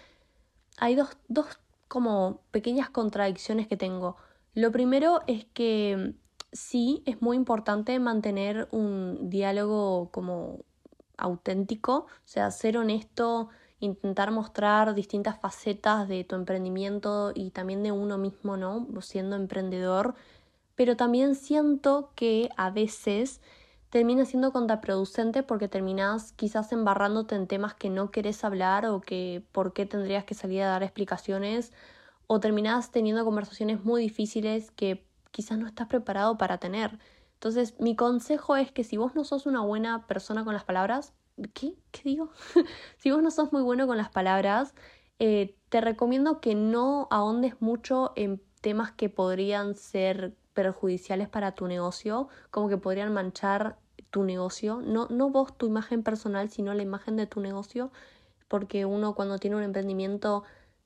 Hay 0.78 0.94
dos, 0.94 1.18
dos 1.28 1.48
como 1.94 2.42
pequeñas 2.50 2.90
contradicciones 2.90 3.68
que 3.68 3.78
tengo. 3.78 4.16
Lo 4.56 4.72
primero 4.72 5.22
es 5.28 5.46
que 5.54 6.16
sí 6.52 7.04
es 7.06 7.22
muy 7.22 7.38
importante 7.38 8.00
mantener 8.00 8.68
un 8.72 9.30
diálogo 9.30 10.10
como 10.10 10.66
auténtico, 11.18 11.94
o 11.94 12.26
sea, 12.26 12.50
ser 12.50 12.80
honesto, 12.80 13.50
intentar 13.80 14.32
mostrar 14.32 14.96
distintas 14.96 15.40
facetas 15.40 16.08
de 16.08 16.24
tu 16.24 16.34
emprendimiento 16.34 17.32
y 17.36 17.52
también 17.52 17.84
de 17.84 17.92
uno 17.92 18.18
mismo, 18.18 18.58
¿no? 18.58 18.88
Siendo 19.02 19.36
emprendedor, 19.36 20.16
pero 20.74 20.98
también 20.98 21.36
siento 21.36 22.10
que 22.16 22.50
a 22.58 22.72
veces 22.72 23.40
termina 23.94 24.26
siendo 24.26 24.52
contraproducente 24.52 25.44
porque 25.44 25.68
terminas 25.68 26.32
quizás 26.32 26.72
embarrándote 26.72 27.36
en 27.36 27.46
temas 27.46 27.76
que 27.76 27.92
no 27.92 28.10
querés 28.10 28.44
hablar 28.44 28.88
o 28.88 29.02
que 29.02 29.46
por 29.52 29.72
qué 29.72 29.86
tendrías 29.86 30.24
que 30.24 30.34
salir 30.34 30.64
a 30.64 30.70
dar 30.70 30.82
explicaciones 30.82 31.72
o 32.26 32.40
terminas 32.40 32.90
teniendo 32.90 33.24
conversaciones 33.24 33.86
muy 33.86 34.02
difíciles 34.02 34.72
que 34.72 35.06
quizás 35.30 35.60
no 35.60 35.68
estás 35.68 35.90
preparado 35.90 36.40
para 36.40 36.58
tener. 36.58 36.98
Entonces, 37.36 37.80
mi 37.80 37.96
consejo 37.96 38.56
es 38.56 38.72
que 38.72 38.84
si 38.84 38.98
vos 38.98 39.14
no 39.14 39.24
sos 39.24 39.46
una 39.46 39.62
buena 39.62 40.08
persona 40.08 40.44
con 40.44 40.56
las 40.56 40.64
palabras, 40.64 41.14
¿qué? 41.54 41.76
¿Qué 41.92 42.02
digo? 42.04 42.32
si 42.98 43.12
vos 43.12 43.22
no 43.22 43.30
sos 43.30 43.54
muy 43.54 43.62
bueno 43.62 43.86
con 43.86 43.98
las 43.98 44.10
palabras, 44.10 44.74
eh, 45.20 45.56
te 45.70 45.82
recomiendo 45.82 46.42
que 46.42 46.56
no 46.56 47.08
ahondes 47.12 47.62
mucho 47.62 48.12
en 48.16 48.42
temas 48.62 48.92
que 48.92 49.10
podrían 49.10 49.76
ser 49.76 50.36
perjudiciales 50.56 51.30
para 51.30 51.54
tu 51.54 51.68
negocio, 51.68 52.28
como 52.50 52.70
que 52.70 52.78
podrían 52.78 53.14
manchar 53.14 53.78
tu 54.14 54.24
negocio, 54.24 54.80
no, 54.86 55.08
no 55.10 55.32
vos 55.32 55.58
tu 55.58 55.66
imagen 55.66 56.04
personal, 56.04 56.52
sino 56.52 56.76
la 56.76 56.84
imagen 56.84 57.16
de 57.16 57.26
tu 57.26 57.40
negocio, 57.42 57.92
porque 58.48 58.86
uno 58.86 59.16
cuando 59.16 59.40
tiene 59.40 59.56
un 59.56 59.64
emprendimiento 59.64 60.44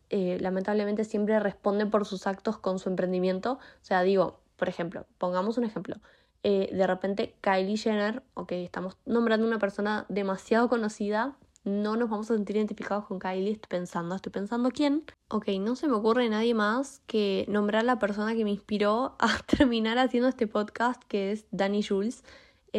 eh, 0.09 0.37
lamentablemente 0.39 1.03
siempre 1.03 1.37
responde 1.41 1.85
por 1.85 2.05
sus 2.05 2.25
actos 2.25 2.57
con 2.57 2.79
su 2.79 2.87
emprendimiento. 2.87 3.53
O 3.53 3.85
sea, 3.85 4.01
digo, 4.03 4.39
por 4.55 4.69
ejemplo, 4.69 5.05
pongamos 5.17 5.57
un 5.57 5.65
ejemplo. 5.65 5.97
Eh, 6.43 6.69
de 6.71 6.87
repente 6.87 7.35
Kylie 7.41 7.75
Jenner, 7.75 8.23
ok, 8.33 8.53
estamos 8.53 8.95
nombrando 9.05 9.45
una 9.45 9.59
persona 9.59 10.05
demasiado 10.07 10.69
conocida, 10.69 11.35
no 11.65 11.97
nos 11.97 12.09
vamos 12.09 12.31
a 12.31 12.35
sentir 12.35 12.55
identificados 12.55 13.07
con 13.07 13.19
Kylie, 13.19 13.51
estoy 13.51 13.67
pensando, 13.67 14.15
estoy 14.15 14.31
pensando 14.31 14.71
quién. 14.71 15.03
Ok, 15.27 15.49
no 15.59 15.75
se 15.75 15.89
me 15.89 15.95
ocurre 15.95 16.29
nadie 16.29 16.53
más 16.53 17.01
que 17.07 17.43
nombrar 17.49 17.83
la 17.83 17.99
persona 17.99 18.35
que 18.35 18.45
me 18.45 18.51
inspiró 18.51 19.17
a 19.19 19.37
terminar 19.57 19.97
haciendo 19.97 20.29
este 20.29 20.47
podcast, 20.47 21.03
que 21.09 21.33
es 21.33 21.45
Dani 21.51 21.83
Jules. 21.83 22.23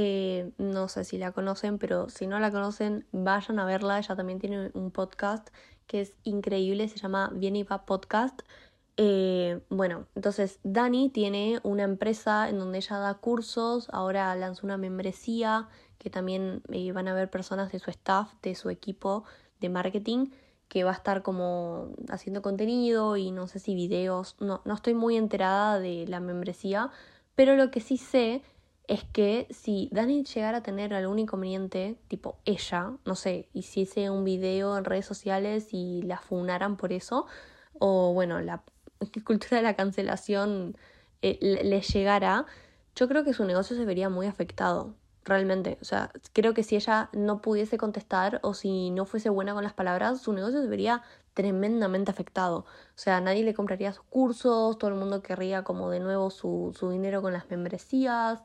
Eh, 0.00 0.52
no 0.58 0.86
sé 0.86 1.02
si 1.02 1.18
la 1.18 1.32
conocen, 1.32 1.76
pero 1.76 2.08
si 2.08 2.28
no 2.28 2.38
la 2.38 2.52
conocen, 2.52 3.04
vayan 3.10 3.58
a 3.58 3.64
verla. 3.64 3.98
Ella 3.98 4.14
también 4.14 4.38
tiene 4.38 4.70
un 4.74 4.92
podcast 4.92 5.48
que 5.88 6.00
es 6.02 6.14
increíble, 6.22 6.86
se 6.86 6.98
llama 6.98 7.32
Bien 7.34 7.56
y 7.56 7.64
Va 7.64 7.84
Podcast. 7.84 8.42
Eh, 8.96 9.60
bueno, 9.70 10.06
entonces 10.14 10.60
Dani 10.62 11.08
tiene 11.08 11.58
una 11.64 11.82
empresa 11.82 12.48
en 12.48 12.60
donde 12.60 12.78
ella 12.78 12.98
da 12.98 13.14
cursos, 13.14 13.88
ahora 13.90 14.32
lanzó 14.36 14.66
una 14.66 14.76
membresía 14.76 15.68
que 15.98 16.10
también 16.10 16.62
eh, 16.70 16.92
van 16.92 17.08
a 17.08 17.14
ver 17.14 17.28
personas 17.28 17.72
de 17.72 17.80
su 17.80 17.90
staff, 17.90 18.32
de 18.40 18.54
su 18.54 18.70
equipo 18.70 19.24
de 19.58 19.68
marketing, 19.68 20.26
que 20.68 20.84
va 20.84 20.92
a 20.92 20.94
estar 20.94 21.24
como 21.24 21.88
haciendo 22.08 22.40
contenido 22.40 23.16
y 23.16 23.32
no 23.32 23.48
sé 23.48 23.58
si 23.58 23.74
videos, 23.74 24.36
no, 24.38 24.62
no 24.64 24.74
estoy 24.74 24.94
muy 24.94 25.16
enterada 25.16 25.80
de 25.80 26.06
la 26.06 26.20
membresía, 26.20 26.92
pero 27.34 27.56
lo 27.56 27.72
que 27.72 27.80
sí 27.80 27.96
sé 27.96 28.42
es 28.88 29.04
que 29.04 29.46
si 29.50 29.90
Dani 29.92 30.24
llegara 30.24 30.58
a 30.58 30.62
tener 30.62 30.94
algún 30.94 31.18
inconveniente, 31.18 31.98
tipo 32.08 32.38
ella, 32.46 32.92
no 33.04 33.14
sé, 33.14 33.48
hiciese 33.52 34.08
un 34.08 34.24
video 34.24 34.78
en 34.78 34.84
redes 34.84 35.04
sociales 35.04 35.68
y 35.72 36.02
la 36.02 36.18
funaran 36.18 36.76
por 36.78 36.92
eso, 36.92 37.26
o 37.78 38.12
bueno, 38.14 38.40
la 38.40 38.62
cultura 39.24 39.58
de 39.58 39.62
la 39.62 39.76
cancelación 39.76 40.76
eh, 41.20 41.38
le 41.40 41.80
llegara, 41.82 42.46
yo 42.96 43.08
creo 43.08 43.24
que 43.24 43.34
su 43.34 43.44
negocio 43.44 43.76
se 43.76 43.84
vería 43.84 44.08
muy 44.08 44.26
afectado, 44.26 44.94
realmente. 45.24 45.78
O 45.82 45.84
sea, 45.84 46.10
creo 46.32 46.54
que 46.54 46.62
si 46.62 46.74
ella 46.76 47.10
no 47.12 47.42
pudiese 47.42 47.76
contestar 47.76 48.40
o 48.42 48.54
si 48.54 48.90
no 48.90 49.04
fuese 49.04 49.28
buena 49.28 49.52
con 49.52 49.64
las 49.64 49.74
palabras, 49.74 50.22
su 50.22 50.32
negocio 50.32 50.62
se 50.62 50.66
vería 50.66 51.02
tremendamente 51.34 52.10
afectado. 52.10 52.60
O 52.60 52.96
sea, 52.96 53.20
nadie 53.20 53.44
le 53.44 53.54
compraría 53.54 53.92
sus 53.92 54.04
cursos, 54.04 54.78
todo 54.78 54.90
el 54.90 54.96
mundo 54.96 55.22
querría 55.22 55.62
como 55.62 55.90
de 55.90 56.00
nuevo 56.00 56.30
su, 56.30 56.74
su 56.76 56.90
dinero 56.90 57.22
con 57.22 57.32
las 57.34 57.48
membresías, 57.50 58.40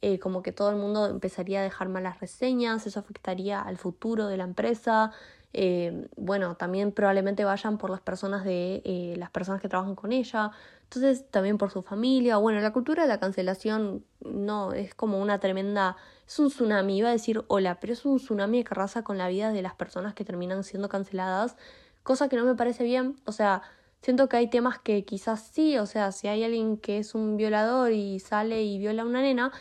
eh, 0.00 0.18
como 0.18 0.42
que 0.42 0.52
todo 0.52 0.70
el 0.70 0.76
mundo 0.76 1.06
empezaría 1.06 1.60
a 1.60 1.62
dejar 1.62 1.88
malas 1.88 2.20
reseñas, 2.20 2.86
eso 2.86 3.00
afectaría 3.00 3.60
al 3.60 3.78
futuro 3.78 4.28
de 4.28 4.36
la 4.36 4.44
empresa. 4.44 5.12
Eh, 5.52 6.08
bueno, 6.16 6.56
también 6.56 6.92
probablemente 6.92 7.44
vayan 7.44 7.78
por 7.78 7.90
las 7.90 8.00
personas 8.00 8.44
de 8.44 8.82
eh, 8.84 9.14
las 9.16 9.30
personas 9.30 9.60
que 9.60 9.68
trabajan 9.68 9.94
con 9.94 10.12
ella, 10.12 10.50
entonces 10.84 11.28
también 11.30 11.58
por 11.58 11.70
su 11.70 11.82
familia. 11.82 12.36
Bueno, 12.36 12.60
la 12.60 12.72
cultura 12.72 13.02
de 13.02 13.08
la 13.08 13.18
cancelación 13.18 14.04
no 14.20 14.72
es 14.72 14.94
como 14.94 15.20
una 15.20 15.40
tremenda, 15.40 15.96
es 16.26 16.38
un 16.38 16.48
tsunami, 16.48 16.98
iba 16.98 17.08
a 17.08 17.12
decir 17.12 17.42
hola, 17.48 17.80
pero 17.80 17.92
es 17.94 18.04
un 18.04 18.18
tsunami 18.18 18.62
que 18.62 18.68
arrasa 18.72 19.02
con 19.02 19.18
la 19.18 19.28
vida 19.28 19.50
de 19.52 19.62
las 19.62 19.74
personas 19.74 20.14
que 20.14 20.24
terminan 20.24 20.64
siendo 20.64 20.88
canceladas, 20.88 21.56
cosa 22.02 22.28
que 22.28 22.36
no 22.36 22.44
me 22.44 22.54
parece 22.54 22.84
bien, 22.84 23.16
o 23.24 23.32
sea, 23.32 23.62
siento 24.02 24.28
que 24.28 24.36
hay 24.36 24.50
temas 24.50 24.78
que 24.78 25.04
quizás 25.04 25.42
sí, 25.42 25.78
o 25.78 25.86
sea, 25.86 26.12
si 26.12 26.28
hay 26.28 26.44
alguien 26.44 26.76
que 26.76 26.98
es 26.98 27.14
un 27.14 27.36
violador 27.36 27.92
y 27.92 28.20
sale 28.20 28.62
y 28.62 28.78
viola 28.78 29.02
a 29.02 29.06
una 29.06 29.22
nena, 29.22 29.52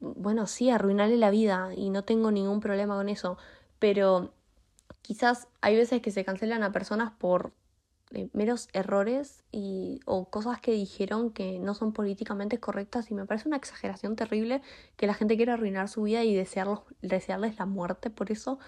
bueno, 0.00 0.46
sí, 0.46 0.70
arruinarle 0.70 1.16
la 1.16 1.30
vida 1.30 1.70
y 1.76 1.90
no 1.90 2.04
tengo 2.04 2.30
ningún 2.30 2.60
problema 2.60 2.96
con 2.96 3.08
eso, 3.08 3.38
pero 3.78 4.32
quizás 5.02 5.48
hay 5.60 5.76
veces 5.76 6.02
que 6.02 6.10
se 6.10 6.24
cancelan 6.24 6.62
a 6.62 6.72
personas 6.72 7.12
por 7.12 7.52
eh, 8.12 8.30
meros 8.32 8.68
errores 8.72 9.44
y, 9.52 10.00
o 10.06 10.30
cosas 10.30 10.60
que 10.60 10.72
dijeron 10.72 11.30
que 11.30 11.58
no 11.58 11.74
son 11.74 11.92
políticamente 11.92 12.58
correctas 12.58 13.10
y 13.10 13.14
me 13.14 13.26
parece 13.26 13.48
una 13.48 13.58
exageración 13.58 14.16
terrible 14.16 14.62
que 14.96 15.06
la 15.06 15.14
gente 15.14 15.36
quiera 15.36 15.54
arruinar 15.54 15.88
su 15.88 16.04
vida 16.04 16.24
y 16.24 16.34
desearles 16.34 17.58
la 17.58 17.66
muerte 17.66 18.08
por 18.08 18.32
eso. 18.32 18.58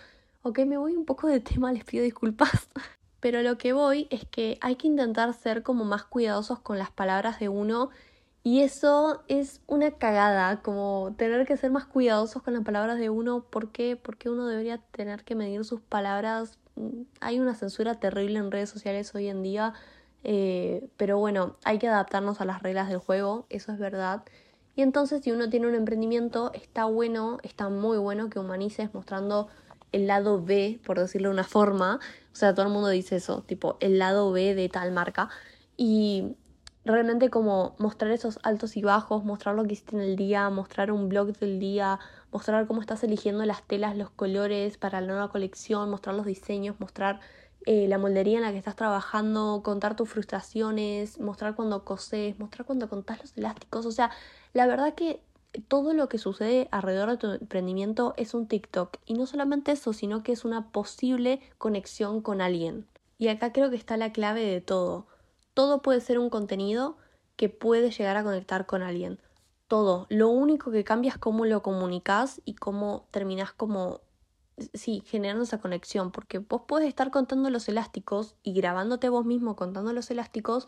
Ok, 0.43 0.61
me 0.61 0.77
voy 0.77 0.95
un 0.95 1.07
poco 1.07 1.27
de 1.27 1.41
tema, 1.41 1.73
les 1.73 1.85
pido 1.85 2.05
disculpas. 2.05 2.69
Pero 3.21 3.43
lo 3.43 3.59
que 3.59 3.73
voy 3.73 4.09
es 4.11 4.27
que 4.27 4.59
hay 4.61 4.77
que 4.77 4.87
intentar 4.87 5.33
ser 5.35 5.63
como 5.63 5.85
más 5.85 6.05
cuidadosos 6.05 6.61
con 6.61 6.79
las 6.79 6.91
palabras 6.91 7.39
de 7.39 7.49
uno 7.49 7.91
y 8.43 8.63
eso 8.63 9.23
es 9.29 9.61
una 9.67 9.91
cagada, 9.93 10.63
como 10.63 11.15
tener 11.19 11.47
que 11.47 11.57
ser 11.59 11.71
más 11.71 11.85
cuidadosos 11.85 12.43
con 12.43 12.55
las 12.55 12.65
palabras 12.65 12.99
de 12.99 13.11
uno. 13.11 13.45
¿Por 13.45 13.71
qué? 13.71 13.97
Porque 13.97 14.31
uno 14.31 14.47
debería 14.47 14.79
tener 14.93 15.25
que 15.25 15.35
medir 15.35 15.65
sus 15.65 15.81
palabras. 15.83 16.59
Mm, 16.77 17.03
hay 17.21 17.39
una 17.39 17.55
censura 17.55 18.01
terrible 18.01 18.39
en 18.39 18.51
redes 18.51 18.71
sociales 18.71 19.15
hoy 19.15 19.29
en 19.29 19.43
día, 19.43 19.75
eh, 20.25 20.89
pero 20.97 21.19
bueno, 21.19 21.57
hay 21.65 21.79
que 21.79 21.89
adaptarnos 21.89 22.41
a 22.41 22.47
las 22.47 22.63
reglas 22.63 22.89
del 22.89 22.99
juego, 22.99 23.47
eso 23.51 23.73
es 23.73 23.79
verdad. 23.79 24.23
Y 24.75 24.83
entonces 24.83 25.23
si 25.23 25.33
uno 25.33 25.51
tiene 25.51 25.67
un 25.69 25.75
emprendimiento, 25.75 26.51
está 26.55 26.87
bueno, 26.87 27.39
está 27.43 27.69
muy 27.69 27.99
bueno 27.99 28.31
que 28.31 28.39
humanices 28.39 28.95
mostrando 28.95 29.49
el 29.93 30.07
lado 30.07 30.43
B, 30.43 30.81
por 30.87 30.99
decirlo 30.99 31.29
de 31.29 31.35
una 31.35 31.45
forma. 31.45 32.01
O 32.33 32.37
sea, 32.37 32.55
todo 32.55 32.67
el 32.67 32.73
mundo 32.73 32.89
dice 32.89 33.17
eso, 33.17 33.43
tipo 33.43 33.77
el 33.81 33.99
lado 33.99 34.33
B 34.33 34.55
de 34.55 34.69
tal 34.71 34.93
marca. 34.93 35.29
Y 35.77 36.37
realmente 36.85 37.31
como 37.31 37.75
mostrar 37.79 38.11
esos 38.11 38.39
altos 38.43 38.77
y 38.77 38.83
bajos, 38.83 39.25
mostrar 39.25 39.55
lo 39.55 39.65
que 39.65 39.75
hiciste 39.75 39.97
en 39.97 40.03
el 40.03 40.17
día, 40.17 40.49
mostrar 40.51 40.91
un 40.93 41.09
blog 41.09 41.37
del 41.39 41.59
día, 41.59 41.99
mostrar 42.33 42.67
cómo 42.67 42.81
estás 42.81 43.05
eligiendo 43.05 43.45
las 43.45 43.63
telas, 43.63 43.97
los 43.97 44.11
colores 44.11 44.79
para 44.79 45.01
la 45.01 45.07
nueva 45.07 45.31
colección, 45.31 45.91
mostrar 45.91 46.15
los 46.15 46.27
diseños, 46.27 46.81
mostrar 46.81 47.21
eh, 47.67 47.87
la 47.89 47.99
moldería 47.99 48.39
en 48.39 48.45
la 48.45 48.53
que 48.53 48.59
estás 48.59 48.77
trabajando, 48.77 49.63
contar 49.63 49.95
tus 49.95 50.09
frustraciones, 50.09 51.21
mostrar 51.21 51.55
cuando 51.55 51.85
coses, 51.85 52.39
mostrar 52.39 52.67
cuando 52.67 52.89
contás 52.89 53.21
los 53.21 53.37
elásticos. 53.37 53.85
O 53.85 53.93
sea, 53.93 54.11
la 54.55 54.67
verdad 54.67 54.95
que 54.95 55.21
todo 55.69 55.93
lo 55.93 56.09
que 56.09 56.19
sucede 56.19 56.69
alrededor 56.71 57.11
de 57.11 57.17
tu 57.19 57.31
emprendimiento 57.33 58.15
es 58.17 58.33
un 58.35 58.47
TikTok. 58.47 58.97
Y 59.05 59.15
no 59.15 59.27
solamente 59.27 59.73
eso, 59.73 59.93
sino 59.93 60.23
que 60.23 60.33
es 60.33 60.45
una 60.45 60.71
posible 60.71 61.41
conexión 61.59 62.23
con 62.23 62.41
alguien. 62.41 62.87
Y 63.19 63.29
acá 63.29 63.53
creo 63.53 63.69
que 63.69 63.77
está 63.77 63.99
la 63.99 64.13
clave 64.13 64.47
de 64.47 64.61
todo 64.63 65.07
todo 65.55 65.83
puede 65.83 66.01
ser 66.01 66.19
un 66.19 66.31
contenido 66.31 66.97
que 67.37 67.49
puede 67.49 67.91
llegar 67.91 68.17
a 68.17 68.25
conectar 68.25 68.67
con 68.67 68.83
alguien. 68.83 69.19
Todo. 69.69 70.07
Lo 70.11 70.29
único 70.29 70.71
que 70.71 70.85
cambia 70.85 71.11
es 71.11 71.19
cómo 71.19 71.47
lo 71.47 71.63
comunicas 71.63 72.41
y 72.45 72.55
cómo 72.55 73.07
terminas 73.11 73.53
como, 73.53 74.01
sí, 74.75 75.03
generando 75.07 75.45
esa 75.45 75.61
conexión. 75.61 76.11
Porque 76.11 76.39
vos 76.39 76.63
puedes 76.67 76.89
estar 76.89 77.11
contando 77.11 77.51
los 77.51 77.69
elásticos 77.69 78.37
y 78.43 78.53
grabándote 78.53 79.09
vos 79.09 79.25
mismo 79.25 79.57
contando 79.57 79.93
los 79.93 80.11
elásticos, 80.11 80.67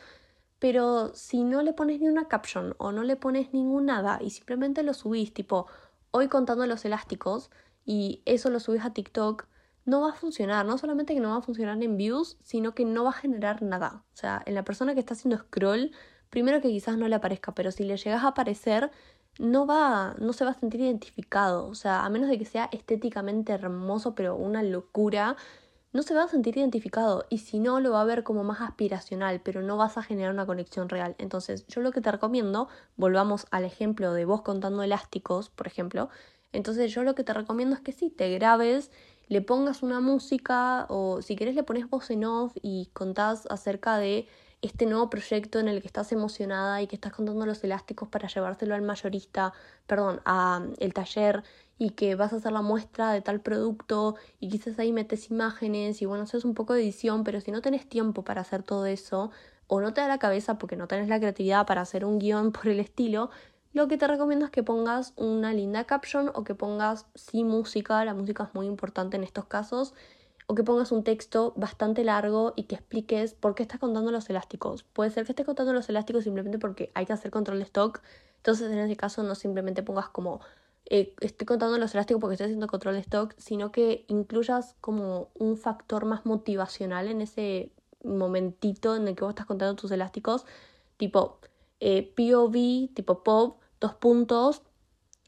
pero 0.58 1.12
si 1.14 1.42
no 1.42 1.62
le 1.62 1.72
pones 1.72 2.00
ni 2.00 2.08
una 2.08 2.28
caption 2.28 2.74
o 2.78 2.92
no 2.92 3.02
le 3.02 3.16
pones 3.16 3.52
ningún 3.52 3.86
nada 3.86 4.20
y 4.22 4.30
simplemente 4.30 4.84
lo 4.84 4.94
subís, 4.94 5.34
tipo, 5.34 5.66
hoy 6.12 6.28
contando 6.28 6.66
los 6.66 6.84
elásticos 6.84 7.50
y 7.84 8.22
eso 8.26 8.48
lo 8.48 8.60
subís 8.60 8.84
a 8.84 8.92
TikTok, 8.92 9.46
no 9.84 10.00
va 10.02 10.10
a 10.10 10.14
funcionar. 10.14 10.66
No 10.66 10.78
solamente 10.78 11.14
que 11.14 11.20
no 11.20 11.30
va 11.30 11.36
a 11.38 11.42
funcionar 11.42 11.82
en 11.82 11.96
views, 11.96 12.38
sino 12.42 12.74
que 12.74 12.84
no 12.84 13.04
va 13.04 13.10
a 13.10 13.14
generar 13.14 13.62
nada. 13.62 14.04
O 14.14 14.16
sea, 14.16 14.42
en 14.46 14.54
la 14.54 14.64
persona 14.64 14.94
que 14.94 15.00
está 15.00 15.14
haciendo 15.14 15.38
scroll, 15.38 15.92
primero 16.30 16.60
que 16.60 16.68
quizás 16.68 16.96
no 16.96 17.08
le 17.08 17.14
aparezca, 17.16 17.52
pero 17.54 17.70
si 17.72 17.84
le 17.84 17.96
llegas 17.96 18.24
a 18.24 18.28
aparecer, 18.28 18.90
no 19.38 19.66
va, 19.66 20.14
no 20.18 20.32
se 20.32 20.44
va 20.44 20.52
a 20.52 20.54
sentir 20.54 20.80
identificado. 20.80 21.66
O 21.66 21.74
sea, 21.74 22.04
a 22.04 22.10
menos 22.10 22.28
de 22.28 22.38
que 22.38 22.44
sea 22.44 22.68
estéticamente 22.72 23.52
hermoso, 23.52 24.14
pero 24.14 24.36
una 24.36 24.62
locura, 24.62 25.36
no 25.92 26.02
se 26.02 26.14
va 26.14 26.24
a 26.24 26.28
sentir 26.28 26.56
identificado. 26.56 27.26
Y 27.28 27.38
si 27.38 27.58
no, 27.58 27.80
lo 27.80 27.92
va 27.92 28.00
a 28.00 28.04
ver 28.04 28.22
como 28.22 28.44
más 28.44 28.60
aspiracional, 28.60 29.40
pero 29.42 29.62
no 29.62 29.76
vas 29.76 29.98
a 29.98 30.02
generar 30.02 30.32
una 30.32 30.46
conexión 30.46 30.88
real. 30.88 31.14
Entonces, 31.18 31.66
yo 31.66 31.80
lo 31.80 31.92
que 31.92 32.00
te 32.00 32.10
recomiendo, 32.10 32.68
volvamos 32.96 33.46
al 33.50 33.64
ejemplo 33.64 34.12
de 34.12 34.24
vos 34.24 34.42
contando 34.42 34.82
elásticos, 34.82 35.50
por 35.50 35.66
ejemplo. 35.66 36.08
Entonces, 36.52 36.92
yo 36.92 37.02
lo 37.02 37.14
que 37.14 37.24
te 37.24 37.32
recomiendo 37.32 37.74
es 37.74 37.82
que 37.82 37.92
sí, 37.92 38.10
te 38.10 38.32
grabes 38.34 38.90
le 39.32 39.40
pongas 39.40 39.82
una 39.82 40.00
música 40.00 40.84
o 40.90 41.22
si 41.22 41.36
querés 41.36 41.54
le 41.54 41.62
pones 41.62 41.88
voz 41.88 42.10
en 42.10 42.24
off 42.24 42.52
y 42.60 42.90
contás 42.92 43.46
acerca 43.48 43.96
de 43.96 44.28
este 44.60 44.84
nuevo 44.84 45.08
proyecto 45.08 45.58
en 45.58 45.68
el 45.68 45.80
que 45.80 45.86
estás 45.86 46.12
emocionada 46.12 46.82
y 46.82 46.86
que 46.86 46.96
estás 46.96 47.14
contando 47.14 47.46
los 47.46 47.64
elásticos 47.64 48.08
para 48.08 48.28
llevárselo 48.28 48.74
al 48.74 48.82
mayorista, 48.82 49.54
perdón, 49.86 50.20
a 50.26 50.62
el 50.78 50.92
taller 50.92 51.42
y 51.78 51.90
que 51.90 52.14
vas 52.14 52.34
a 52.34 52.36
hacer 52.36 52.52
la 52.52 52.60
muestra 52.60 53.12
de 53.12 53.22
tal 53.22 53.40
producto 53.40 54.16
y 54.38 54.50
quizás 54.50 54.78
ahí 54.78 54.92
metes 54.92 55.30
imágenes 55.30 56.02
y 56.02 56.04
bueno, 56.04 56.24
eso 56.24 56.36
es 56.36 56.44
un 56.44 56.52
poco 56.52 56.74
de 56.74 56.82
edición, 56.82 57.24
pero 57.24 57.40
si 57.40 57.50
no 57.50 57.62
tenés 57.62 57.88
tiempo 57.88 58.24
para 58.24 58.42
hacer 58.42 58.62
todo 58.62 58.84
eso 58.84 59.30
o 59.66 59.80
no 59.80 59.94
te 59.94 60.02
da 60.02 60.08
la 60.08 60.18
cabeza 60.18 60.58
porque 60.58 60.76
no 60.76 60.86
tenés 60.86 61.08
la 61.08 61.18
creatividad 61.18 61.66
para 61.66 61.80
hacer 61.80 62.04
un 62.04 62.18
guion 62.18 62.52
por 62.52 62.68
el 62.68 62.80
estilo, 62.80 63.30
lo 63.72 63.88
que 63.88 63.96
te 63.96 64.06
recomiendo 64.06 64.44
es 64.44 64.50
que 64.50 64.62
pongas 64.62 65.14
una 65.16 65.52
linda 65.52 65.84
caption 65.84 66.30
o 66.34 66.44
que 66.44 66.54
pongas 66.54 67.06
sí 67.14 67.44
música, 67.44 68.04
la 68.04 68.14
música 68.14 68.44
es 68.44 68.54
muy 68.54 68.66
importante 68.66 69.16
en 69.16 69.24
estos 69.24 69.46
casos, 69.46 69.94
o 70.46 70.54
que 70.54 70.64
pongas 70.64 70.92
un 70.92 71.04
texto 71.04 71.54
bastante 71.56 72.04
largo 72.04 72.52
y 72.56 72.64
que 72.64 72.74
expliques 72.74 73.34
por 73.34 73.54
qué 73.54 73.62
estás 73.62 73.80
contando 73.80 74.10
los 74.10 74.28
elásticos. 74.28 74.82
Puede 74.82 75.10
ser 75.10 75.24
que 75.24 75.32
estés 75.32 75.46
contando 75.46 75.72
los 75.72 75.88
elásticos 75.88 76.24
simplemente 76.24 76.58
porque 76.58 76.90
hay 76.94 77.06
que 77.06 77.12
hacer 77.12 77.30
control 77.30 77.58
de 77.58 77.64
stock, 77.64 78.02
entonces 78.36 78.70
en 78.70 78.78
ese 78.78 78.96
caso 78.96 79.22
no 79.22 79.34
simplemente 79.34 79.82
pongas 79.82 80.08
como 80.08 80.40
eh, 80.86 81.14
estoy 81.20 81.46
contando 81.46 81.78
los 81.78 81.94
elásticos 81.94 82.20
porque 82.20 82.34
estoy 82.34 82.46
haciendo 82.46 82.66
control 82.66 82.94
de 82.94 83.00
stock, 83.00 83.34
sino 83.38 83.72
que 83.72 84.04
incluyas 84.08 84.74
como 84.80 85.30
un 85.34 85.56
factor 85.56 86.04
más 86.04 86.26
motivacional 86.26 87.08
en 87.08 87.22
ese 87.22 87.72
momentito 88.04 88.96
en 88.96 89.08
el 89.08 89.14
que 89.14 89.24
vos 89.24 89.30
estás 89.30 89.46
contando 89.46 89.76
tus 89.76 89.90
elásticos, 89.92 90.44
tipo 90.96 91.38
eh, 91.80 92.12
POV, 92.14 92.92
tipo 92.94 93.22
pop, 93.22 93.61
dos 93.82 93.94
puntos, 93.94 94.62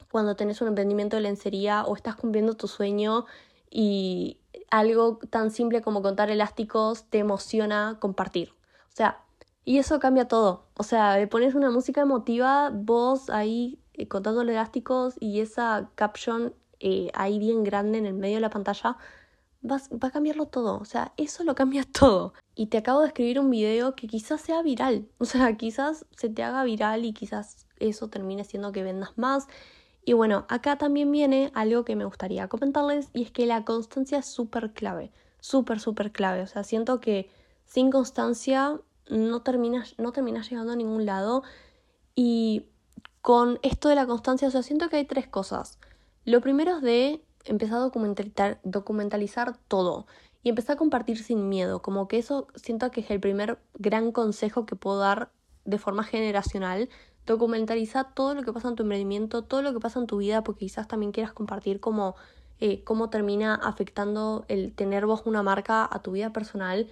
cuando 0.09 0.35
tenés 0.35 0.61
un 0.61 0.69
emprendimiento 0.69 1.17
de 1.17 1.23
lencería 1.23 1.83
o 1.83 1.95
estás 1.95 2.15
cumpliendo 2.15 2.55
tu 2.55 2.67
sueño 2.67 3.25
y 3.69 4.39
algo 4.71 5.19
tan 5.29 5.51
simple 5.51 5.81
como 5.81 6.01
contar 6.01 6.31
elásticos 6.31 7.03
te 7.09 7.19
emociona 7.19 7.97
compartir. 7.99 8.53
O 8.87 8.95
sea, 8.95 9.23
y 9.65 9.77
eso 9.77 9.99
cambia 9.99 10.27
todo. 10.27 10.67
O 10.77 10.83
sea, 10.83 11.17
le 11.17 11.27
pones 11.27 11.53
una 11.53 11.69
música 11.69 12.01
emotiva, 12.01 12.71
vos 12.73 13.29
ahí 13.29 13.79
eh, 13.93 14.07
contando 14.07 14.41
elásticos 14.41 15.15
y 15.19 15.41
esa 15.41 15.89
caption 15.95 16.53
eh, 16.79 17.11
ahí 17.13 17.37
bien 17.37 17.63
grande 17.63 17.97
en 17.97 18.05
el 18.05 18.13
medio 18.13 18.35
de 18.35 18.41
la 18.41 18.49
pantalla, 18.49 18.97
va 19.63 20.07
a 20.07 20.11
cambiarlo 20.11 20.45
todo. 20.45 20.79
O 20.79 20.85
sea, 20.85 21.13
eso 21.17 21.43
lo 21.43 21.55
cambia 21.55 21.83
todo. 21.99 22.33
Y 22.55 22.67
te 22.67 22.77
acabo 22.77 23.01
de 23.01 23.07
escribir 23.07 23.39
un 23.39 23.49
video 23.49 23.95
que 23.95 24.07
quizás 24.07 24.39
sea 24.39 24.61
viral. 24.61 25.09
O 25.17 25.25
sea, 25.25 25.57
quizás 25.57 26.05
se 26.11 26.29
te 26.29 26.43
haga 26.43 26.63
viral 26.63 27.03
y 27.03 27.13
quizás 27.13 27.64
eso 27.79 28.07
termine 28.07 28.43
siendo 28.43 28.71
que 28.71 28.83
vendas 28.83 29.17
más. 29.17 29.47
Y 30.03 30.13
bueno, 30.13 30.45
acá 30.49 30.77
también 30.77 31.11
viene 31.11 31.51
algo 31.55 31.83
que 31.83 31.95
me 31.95 32.05
gustaría 32.05 32.47
comentarles 32.47 33.09
y 33.13 33.23
es 33.23 33.31
que 33.31 33.45
la 33.45 33.65
constancia 33.65 34.19
es 34.19 34.25
súper 34.25 34.71
clave. 34.73 35.11
Súper, 35.39 35.79
súper 35.79 36.11
clave. 36.11 36.41
O 36.41 36.47
sea, 36.47 36.63
siento 36.63 36.99
que 36.99 37.29
sin 37.65 37.91
constancia 37.91 38.79
no 39.09 39.41
terminas, 39.41 39.95
no 39.97 40.11
terminas 40.11 40.49
llegando 40.49 40.73
a 40.73 40.75
ningún 40.75 41.05
lado. 41.05 41.43
Y 42.15 42.67
con 43.21 43.59
esto 43.63 43.89
de 43.89 43.95
la 43.95 44.05
constancia, 44.05 44.47
o 44.47 44.51
sea, 44.51 44.63
siento 44.63 44.89
que 44.89 44.97
hay 44.97 45.05
tres 45.05 45.27
cosas. 45.27 45.79
Lo 46.25 46.41
primero 46.41 46.77
es 46.77 46.81
de 46.81 47.23
empezar 47.45 47.77
a 47.77 47.81
documentalizar, 47.81 48.59
documentalizar 48.63 49.57
todo 49.67 50.05
y 50.43 50.49
empezar 50.49 50.75
a 50.75 50.77
compartir 50.77 51.21
sin 51.21 51.49
miedo, 51.49 51.81
como 51.81 52.07
que 52.07 52.19
eso 52.19 52.47
siento 52.55 52.91
que 52.91 53.01
es 53.01 53.09
el 53.09 53.19
primer 53.19 53.59
gran 53.73 54.11
consejo 54.11 54.65
que 54.67 54.75
puedo 54.75 54.99
dar 54.99 55.31
de 55.65 55.79
forma 55.79 56.03
generacional. 56.03 56.89
Documentaliza 57.25 58.05
todo 58.13 58.35
lo 58.35 58.43
que 58.43 58.53
pasa 58.53 58.69
en 58.69 58.75
tu 58.75 58.83
emprendimiento, 58.83 59.43
todo 59.43 59.61
lo 59.61 59.73
que 59.73 59.79
pasa 59.79 59.99
en 59.99 60.07
tu 60.07 60.17
vida, 60.17 60.43
porque 60.43 60.65
quizás 60.65 60.87
también 60.87 61.11
quieras 61.11 61.33
compartir 61.33 61.79
cómo, 61.79 62.15
eh, 62.59 62.83
cómo 62.83 63.09
termina 63.09 63.55
afectando 63.55 64.45
el 64.47 64.73
tener 64.73 65.05
vos 65.05 65.23
una 65.25 65.43
marca 65.43 65.87
a 65.91 66.01
tu 66.01 66.11
vida 66.11 66.31
personal 66.31 66.87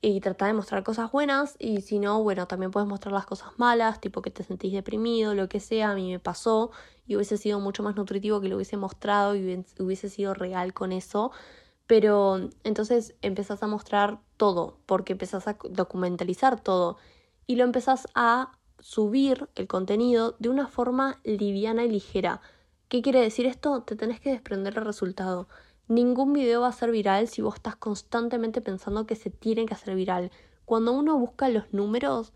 y 0.00 0.20
tratar 0.20 0.48
de 0.48 0.54
mostrar 0.54 0.82
cosas 0.82 1.10
buenas. 1.12 1.56
Y 1.58 1.80
si 1.82 1.98
no, 1.98 2.22
bueno, 2.22 2.46
también 2.46 2.70
puedes 2.70 2.88
mostrar 2.88 3.12
las 3.14 3.26
cosas 3.26 3.50
malas, 3.56 4.00
tipo 4.00 4.22
que 4.22 4.30
te 4.30 4.42
sentís 4.44 4.72
deprimido, 4.72 5.34
lo 5.34 5.48
que 5.48 5.60
sea, 5.60 5.92
a 5.92 5.94
mí 5.94 6.10
me 6.12 6.18
pasó 6.18 6.70
y 7.06 7.16
hubiese 7.16 7.36
sido 7.38 7.60
mucho 7.60 7.82
más 7.82 7.96
nutritivo 7.96 8.40
que 8.40 8.48
lo 8.48 8.56
hubiese 8.56 8.76
mostrado 8.76 9.34
y 9.36 9.64
hubiese 9.78 10.08
sido 10.08 10.34
real 10.34 10.74
con 10.74 10.92
eso, 10.92 11.32
pero 11.86 12.50
entonces 12.64 13.14
empezás 13.22 13.62
a 13.62 13.66
mostrar 13.66 14.20
todo, 14.36 14.78
porque 14.86 15.12
empezás 15.12 15.48
a 15.48 15.56
documentalizar 15.70 16.60
todo. 16.60 16.96
Y 17.46 17.56
lo 17.56 17.64
empezás 17.64 18.06
a 18.14 18.52
subir 18.82 19.48
el 19.54 19.68
contenido 19.68 20.34
de 20.40 20.48
una 20.48 20.66
forma 20.66 21.20
liviana 21.22 21.84
y 21.84 21.88
ligera. 21.88 22.40
¿Qué 22.88 23.00
quiere 23.00 23.20
decir 23.20 23.46
esto? 23.46 23.82
Te 23.82 23.96
tenés 23.96 24.20
que 24.20 24.32
desprender 24.32 24.76
el 24.76 24.84
resultado. 24.84 25.48
Ningún 25.88 26.32
video 26.32 26.62
va 26.62 26.68
a 26.68 26.72
ser 26.72 26.90
viral 26.90 27.28
si 27.28 27.42
vos 27.42 27.54
estás 27.54 27.76
constantemente 27.76 28.60
pensando 28.60 29.06
que 29.06 29.14
se 29.14 29.30
tiene 29.30 29.66
que 29.66 29.74
hacer 29.74 29.94
viral. 29.94 30.32
Cuando 30.64 30.92
uno 30.92 31.16
busca 31.16 31.48
los 31.48 31.72
números, 31.72 32.32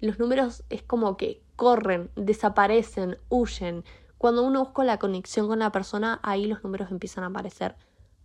los 0.00 0.18
números 0.18 0.64
es 0.70 0.82
como 0.82 1.16
que 1.16 1.42
corren, 1.54 2.10
desaparecen, 2.16 3.18
huyen. 3.28 3.84
Cuando 4.16 4.42
uno 4.42 4.64
busca 4.64 4.84
la 4.84 4.98
conexión 4.98 5.48
con 5.48 5.58
la 5.58 5.70
persona, 5.70 6.18
ahí 6.22 6.46
los 6.46 6.64
números 6.64 6.90
empiezan 6.90 7.24
a 7.24 7.28
aparecer. 7.28 7.76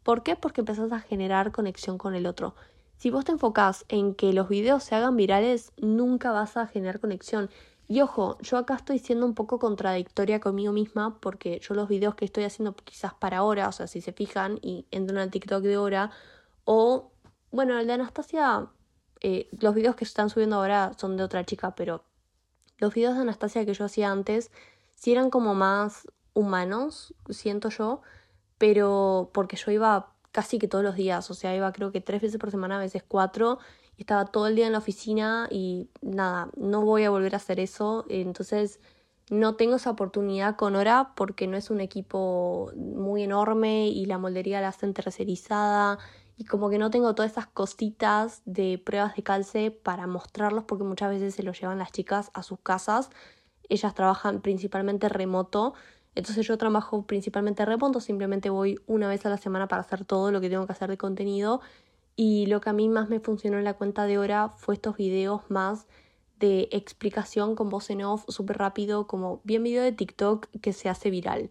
¿Por 0.04 0.24
qué? 0.24 0.36
Porque 0.36 0.62
empezás 0.62 0.92
a 0.94 1.00
generar 1.02 1.52
conexión 1.52 1.98
con 1.98 2.16
el 2.16 2.26
otro. 2.26 2.56
Si 2.98 3.10
vos 3.10 3.26
te 3.26 3.32
enfocás 3.32 3.86
en 3.90 4.16
que 4.16 4.34
los 4.34 4.50
videos 4.50 4.84
se 4.84 4.96
hagan 4.96 5.18
virales, 5.18 5.74
nunca 5.78 6.32
vas 6.32 6.58
a 6.58 6.68
generar 6.68 7.00
conexión. 7.00 7.50
Y 7.88 8.02
ojo, 8.02 8.38
yo 8.42 8.58
acá 8.58 8.76
estoy 8.76 9.00
siendo 9.00 9.26
un 9.26 9.36
poco 9.36 9.60
contradictoria 9.60 10.40
conmigo 10.40 10.72
misma 10.72 11.20
porque 11.20 11.60
yo 11.60 11.76
los 11.76 11.88
videos 11.88 12.16
que 12.16 12.26
estoy 12.26 12.46
haciendo 12.46 12.76
quizás 12.76 13.14
para 13.14 13.38
ahora, 13.38 13.68
o 13.68 13.72
sea, 13.72 13.88
si 13.88 14.02
se 14.02 14.12
fijan 14.12 14.60
y 14.62 14.88
entran 14.92 15.20
al 15.20 15.30
TikTok 15.30 15.62
de 15.62 15.76
ahora, 15.76 16.12
o 16.64 17.12
bueno, 17.52 17.78
el 17.78 17.86
de 17.86 17.94
Anastasia, 17.94 18.68
eh, 19.22 19.50
los 19.60 19.76
videos 19.76 19.96
que 19.96 20.04
están 20.04 20.30
subiendo 20.30 20.56
ahora 20.56 20.94
son 20.98 21.16
de 21.16 21.24
otra 21.24 21.46
chica, 21.46 21.76
pero 21.76 22.04
los 22.78 22.94
videos 22.94 23.16
de 23.16 23.22
Anastasia 23.22 23.66
que 23.66 23.74
yo 23.74 23.86
hacía 23.86 24.12
antes 24.12 24.52
sí 24.96 25.12
eran 25.12 25.30
como 25.30 25.54
más 25.54 26.08
humanos, 26.34 27.14
siento 27.30 27.70
yo, 27.70 28.02
pero 28.58 29.30
porque 29.34 29.58
yo 29.58 29.72
iba 29.72 30.15
casi 30.36 30.60
que 30.60 30.68
todos 30.68 30.84
los 30.84 30.96
días, 30.96 31.32
o 31.32 31.34
sea, 31.34 31.56
iba 31.56 31.72
creo 31.72 31.94
que 31.94 32.02
tres 32.02 32.22
veces 32.22 32.38
por 32.38 32.52
semana, 32.52 32.76
a 32.76 32.80
veces 32.80 33.04
cuatro, 33.08 33.58
estaba 33.98 34.26
todo 34.26 34.48
el 34.48 34.56
día 34.58 34.66
en 34.66 34.74
la 34.74 34.80
oficina 34.80 35.48
y 35.50 35.88
nada, 36.02 36.50
no 36.58 36.82
voy 36.82 37.06
a 37.06 37.10
volver 37.10 37.36
a 37.36 37.38
hacer 37.38 37.62
eso, 37.62 38.06
entonces 38.10 38.82
no 39.30 39.56
tengo 39.56 39.78
esa 39.78 39.92
oportunidad 39.92 40.58
con 40.58 40.76
Hora 40.76 41.14
porque 41.16 41.48
no 41.48 41.56
es 41.56 41.70
un 41.70 41.80
equipo 41.80 42.70
muy 42.76 43.24
enorme 43.24 43.88
y 43.88 44.06
la 44.08 44.18
moldería 44.18 44.60
la 44.60 44.68
hacen 44.68 44.94
tercerizada 44.94 46.00
y 46.36 46.44
como 46.44 46.70
que 46.70 46.80
no 46.80 46.90
tengo 46.90 47.16
todas 47.16 47.32
esas 47.32 47.48
cositas 47.48 48.42
de 48.44 48.78
pruebas 48.78 49.16
de 49.16 49.24
calce 49.24 49.72
para 49.72 50.06
mostrarlos 50.06 50.66
porque 50.66 50.84
muchas 50.84 51.12
veces 51.12 51.34
se 51.34 51.44
los 51.44 51.58
llevan 51.62 51.78
las 51.80 51.94
chicas 51.94 52.30
a 52.34 52.44
sus 52.44 52.60
casas. 52.60 53.10
Ellas 53.70 53.96
trabajan 53.96 54.42
principalmente 54.42 55.08
remoto, 55.08 55.76
entonces 56.16 56.48
yo 56.48 56.58
trabajo 56.58 57.06
principalmente 57.06 57.66
remoto, 57.66 58.00
simplemente 58.00 58.50
voy 58.50 58.80
una 58.88 59.08
vez 59.08 59.26
a 59.26 59.30
la 59.30 59.38
semana 59.38 59.68
para 59.68 59.82
hacer 59.82 60.06
todo 60.06 60.32
lo 60.32 60.42
que 60.42 60.50
tengo 60.50 60.66
que 60.66 60.72
hacer 60.72 60.90
de 60.90 60.98
contenido 60.98 61.62
y 62.16 62.46
lo 62.46 62.62
que 62.62 62.70
a 62.70 62.74
mí 62.74 62.90
más 62.90 63.10
me 63.10 63.20
funcionó 63.20 63.58
en 63.58 63.66
la 63.66 63.74
cuenta 63.74 64.06
de 64.06 64.18
hora 64.18 64.50
fue 64.50 64.76
estos 64.76 64.96
videos 64.98 65.42
más 65.50 65.88
de 66.40 66.68
explicación 66.72 67.56
con 67.56 67.70
voz 67.70 67.90
en 67.90 68.04
off 68.04 68.26
súper 68.28 68.58
rápido, 68.58 69.08
como 69.08 69.42
bien 69.44 69.64
video 69.64 69.84
de 69.84 69.92
TikTok 69.92 70.48
que 70.62 70.74
se 70.74 70.90
hace 70.90 71.10
viral. 71.10 71.50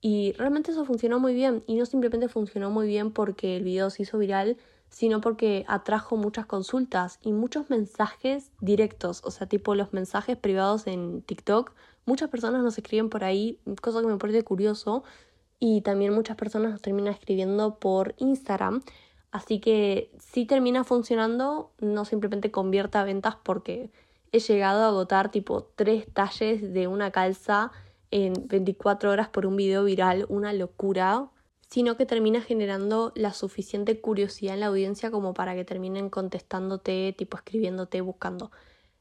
Y 0.00 0.32
realmente 0.32 0.70
eso 0.70 0.84
funcionó 0.84 1.18
muy 1.18 1.34
bien. 1.34 1.64
Y 1.66 1.76
no 1.76 1.86
simplemente 1.86 2.28
funcionó 2.28 2.70
muy 2.70 2.86
bien 2.86 3.12
porque 3.12 3.56
el 3.56 3.64
video 3.64 3.90
se 3.90 4.02
hizo 4.02 4.18
viral, 4.18 4.56
sino 4.88 5.20
porque 5.20 5.64
atrajo 5.68 6.16
muchas 6.16 6.46
consultas 6.46 7.18
y 7.22 7.32
muchos 7.32 7.70
mensajes 7.70 8.52
directos. 8.60 9.22
O 9.24 9.30
sea, 9.30 9.48
tipo 9.48 9.74
los 9.74 9.92
mensajes 9.92 10.36
privados 10.36 10.86
en 10.86 11.22
TikTok. 11.22 11.72
Muchas 12.06 12.30
personas 12.30 12.62
nos 12.62 12.78
escriben 12.78 13.10
por 13.10 13.24
ahí, 13.24 13.60
cosa 13.82 14.00
que 14.00 14.06
me 14.06 14.16
parece 14.16 14.42
curioso. 14.42 15.04
Y 15.58 15.80
también 15.80 16.14
muchas 16.14 16.36
personas 16.36 16.70
nos 16.70 16.82
terminan 16.82 17.12
escribiendo 17.12 17.78
por 17.78 18.14
Instagram. 18.18 18.82
Así 19.32 19.60
que 19.60 20.10
si 20.18 20.46
termina 20.46 20.84
funcionando, 20.84 21.72
no 21.80 22.04
simplemente 22.04 22.50
convierta 22.50 23.00
a 23.00 23.04
ventas 23.04 23.36
porque 23.42 23.90
he 24.32 24.38
llegado 24.38 24.84
a 24.84 24.88
agotar 24.88 25.30
tipo 25.30 25.64
tres 25.74 26.06
talles 26.12 26.72
de 26.72 26.86
una 26.86 27.10
calza 27.10 27.72
en 28.10 28.34
24 28.46 29.10
horas 29.10 29.28
por 29.28 29.46
un 29.46 29.56
video 29.56 29.84
viral, 29.84 30.26
una 30.28 30.52
locura, 30.52 31.30
sino 31.68 31.96
que 31.96 32.06
termina 32.06 32.40
generando 32.40 33.12
la 33.16 33.32
suficiente 33.32 34.00
curiosidad 34.00 34.54
en 34.54 34.60
la 34.60 34.66
audiencia 34.66 35.10
como 35.10 35.34
para 35.34 35.54
que 35.54 35.64
terminen 35.64 36.08
contestándote, 36.10 37.14
tipo 37.18 37.36
escribiéndote, 37.36 38.00
buscando, 38.00 38.50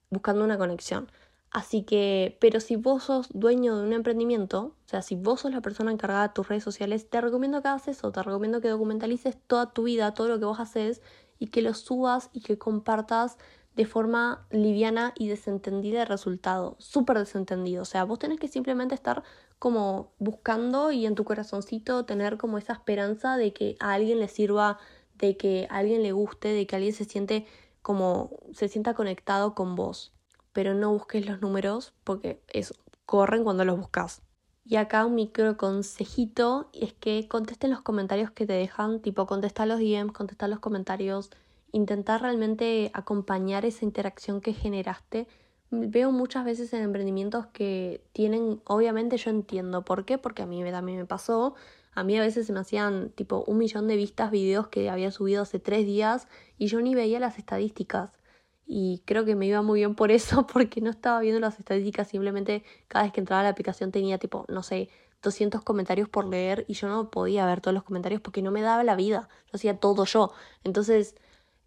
buscando 0.10 0.44
una 0.44 0.58
conexión. 0.58 1.12
Así 1.56 1.84
que, 1.84 2.38
pero 2.42 2.60
si 2.60 2.76
vos 2.76 3.06
sos 3.06 3.30
dueño 3.32 3.78
de 3.78 3.84
un 3.88 3.94
emprendimiento, 3.94 4.76
o 4.86 4.90
sea, 4.90 5.02
si 5.02 5.16
vos 5.16 5.40
sos 5.40 5.54
la 5.54 5.62
persona 5.62 5.90
encargada 5.90 6.28
de 6.28 6.34
tus 6.34 6.50
redes 6.50 6.66
sociales, 6.66 7.10
te 7.10 7.22
recomiendo 7.22 7.62
que 7.62 7.70
hagas 7.70 7.88
eso, 7.88 8.12
te 8.12 8.22
recomiendo 8.22 8.60
que 8.60 8.68
documentalices 8.68 9.38
toda 9.48 9.72
tu 9.72 9.84
vida, 9.84 10.14
todo 10.14 10.28
lo 10.28 10.38
que 10.38 10.44
vos 10.44 10.60
haces 10.60 11.02
y 11.40 11.48
que 11.48 11.62
lo 11.62 11.74
subas 11.74 12.30
y 12.34 12.42
que 12.42 12.58
compartas 12.58 13.38
de 13.74 13.86
forma 13.86 14.46
liviana 14.52 15.14
y 15.18 15.30
desentendida 15.30 16.02
el 16.02 16.08
resultado, 16.10 16.76
súper 16.78 17.20
desentendido. 17.20 17.84
O 17.84 17.86
sea, 17.86 18.04
vos 18.04 18.20
tenés 18.20 18.38
que 18.38 18.50
simplemente 18.50 18.94
estar 18.94 19.24
como 19.58 20.12
buscando 20.20 20.92
y 20.92 21.06
en 21.06 21.16
tu 21.16 21.24
corazoncito 21.24 22.04
tener 22.04 22.38
como 22.38 22.58
esa 22.58 22.74
esperanza 22.74 23.38
de 23.38 23.54
que 23.54 23.78
a 23.80 23.94
alguien 23.94 24.20
le 24.20 24.28
sirva, 24.28 24.78
de 25.14 25.38
que 25.38 25.68
a 25.70 25.78
alguien 25.78 26.04
le 26.04 26.12
guste, 26.12 26.50
de 26.50 26.68
que 26.68 26.76
alguien 26.76 26.94
se 26.94 27.06
siente 27.06 27.46
como 27.82 28.32
se 28.52 28.68
sienta 28.68 28.94
conectado 28.94 29.56
con 29.56 29.76
vos 29.76 30.15
pero 30.56 30.74
no 30.74 30.94
busques 30.94 31.26
los 31.28 31.42
números 31.42 31.94
porque 32.06 32.42
es, 32.48 32.74
corren 33.06 33.44
cuando 33.44 33.66
los 33.66 33.78
buscas. 33.78 34.22
Y 34.64 34.78
acá 34.78 35.06
un 35.06 35.16
micro 35.16 35.58
consejito 35.58 36.70
es 36.72 36.94
que 36.94 37.28
contesten 37.28 37.72
los 37.72 37.82
comentarios 37.82 38.32
que 38.32 38.48
te 38.48 38.54
dejan, 38.54 39.02
tipo 39.02 39.28
contestar 39.28 39.68
los 39.68 39.80
DMs, 39.80 40.14
contestar 40.14 40.50
los 40.50 40.60
comentarios, 40.60 41.30
intentar 41.74 42.22
realmente 42.22 42.90
acompañar 42.94 43.66
esa 43.66 43.84
interacción 43.84 44.40
que 44.40 44.54
generaste. 44.54 45.28
Veo 45.72 46.14
muchas 46.14 46.46
veces 46.46 46.72
en 46.72 46.84
emprendimientos 46.84 47.48
que 47.48 48.02
tienen, 48.14 48.62
obviamente 48.64 49.18
yo 49.18 49.32
entiendo 49.32 49.84
por 49.84 50.06
qué, 50.06 50.18
porque 50.18 50.44
a 50.44 50.46
mí 50.46 50.64
también 50.72 51.00
me 51.00 51.06
pasó, 51.06 51.56
A 51.94 52.04
mí 52.06 52.18
a 52.18 52.22
veces 52.22 52.48
se 52.48 52.54
me 52.54 52.62
hacían 52.62 53.10
tipo 53.10 53.44
un 53.46 53.58
millón 53.58 53.88
de 53.88 53.98
vistas 53.98 54.32
videos 54.32 54.70
que 54.70 54.90
había 54.90 55.12
subido 55.12 55.42
hace 55.42 55.60
tres 55.60 55.86
días 55.86 56.28
y 56.58 56.68
yo 56.68 56.80
ni 56.80 56.96
veía 56.96 57.20
las 57.20 57.38
estadísticas. 57.40 58.18
Y 58.68 59.04
creo 59.06 59.26
que 59.26 59.36
me 59.36 59.46
iba 59.46 59.62
muy 59.62 59.82
bien 59.82 59.96
por 59.96 60.12
eso, 60.12 60.48
porque 60.54 60.82
no 60.82 60.90
estaba 60.90 61.20
viendo 61.20 61.40
las 61.40 61.60
estadísticas, 61.60 62.08
simplemente 62.08 62.64
cada 62.88 63.06
vez 63.06 63.14
que 63.14 63.20
entraba 63.20 63.42
a 63.42 63.44
la 63.44 63.50
aplicación 63.50 63.92
tenía 63.92 64.18
tipo, 64.18 64.46
no 64.50 64.64
sé, 64.64 64.90
200 65.22 65.62
comentarios 65.64 66.08
por 66.10 66.26
leer 66.26 66.66
y 66.68 66.74
yo 66.74 66.88
no 66.88 67.10
podía 67.10 67.46
ver 67.46 67.62
todos 67.62 67.74
los 67.74 67.84
comentarios 67.84 68.22
porque 68.22 68.42
no 68.42 68.52
me 68.52 68.62
daba 68.62 68.84
la 68.84 68.96
vida, 68.96 69.28
yo 69.46 69.56
hacía 69.56 69.78
todo 69.80 70.06
yo. 70.06 70.32
Entonces, 70.64 71.16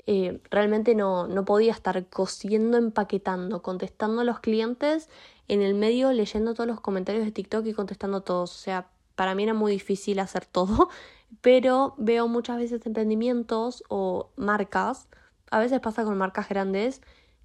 eh, 0.06 0.40
realmente 0.50 0.94
no, 0.94 1.26
no 1.28 1.44
podía 1.44 1.72
estar 1.72 2.06
cosiendo, 2.08 2.78
empaquetando, 2.78 3.60
contestando 3.62 4.22
a 4.22 4.24
los 4.24 4.40
clientes 4.40 5.10
en 5.48 5.60
el 5.60 5.74
medio, 5.74 6.12
leyendo 6.12 6.54
todos 6.54 6.66
los 6.66 6.80
comentarios 6.80 7.24
de 7.24 7.32
TikTok 7.32 7.66
y 7.66 7.74
contestando 7.74 8.22
todos. 8.22 8.54
O 8.54 8.58
sea, 8.58 8.88
para 9.16 9.34
mí 9.34 9.42
era 9.42 9.52
muy 9.52 9.72
difícil 9.72 10.18
hacer 10.20 10.46
todo, 10.46 10.88
pero 11.42 11.94
veo 11.98 12.28
muchas 12.28 12.56
veces 12.56 12.86
emprendimientos 12.86 13.84
o 13.88 14.30
marcas, 14.36 15.08
a 15.50 15.58
veces 15.58 15.80
pasa 15.80 16.04
con 16.04 16.16
marcas 16.18 16.48
grandes, 16.48 17.02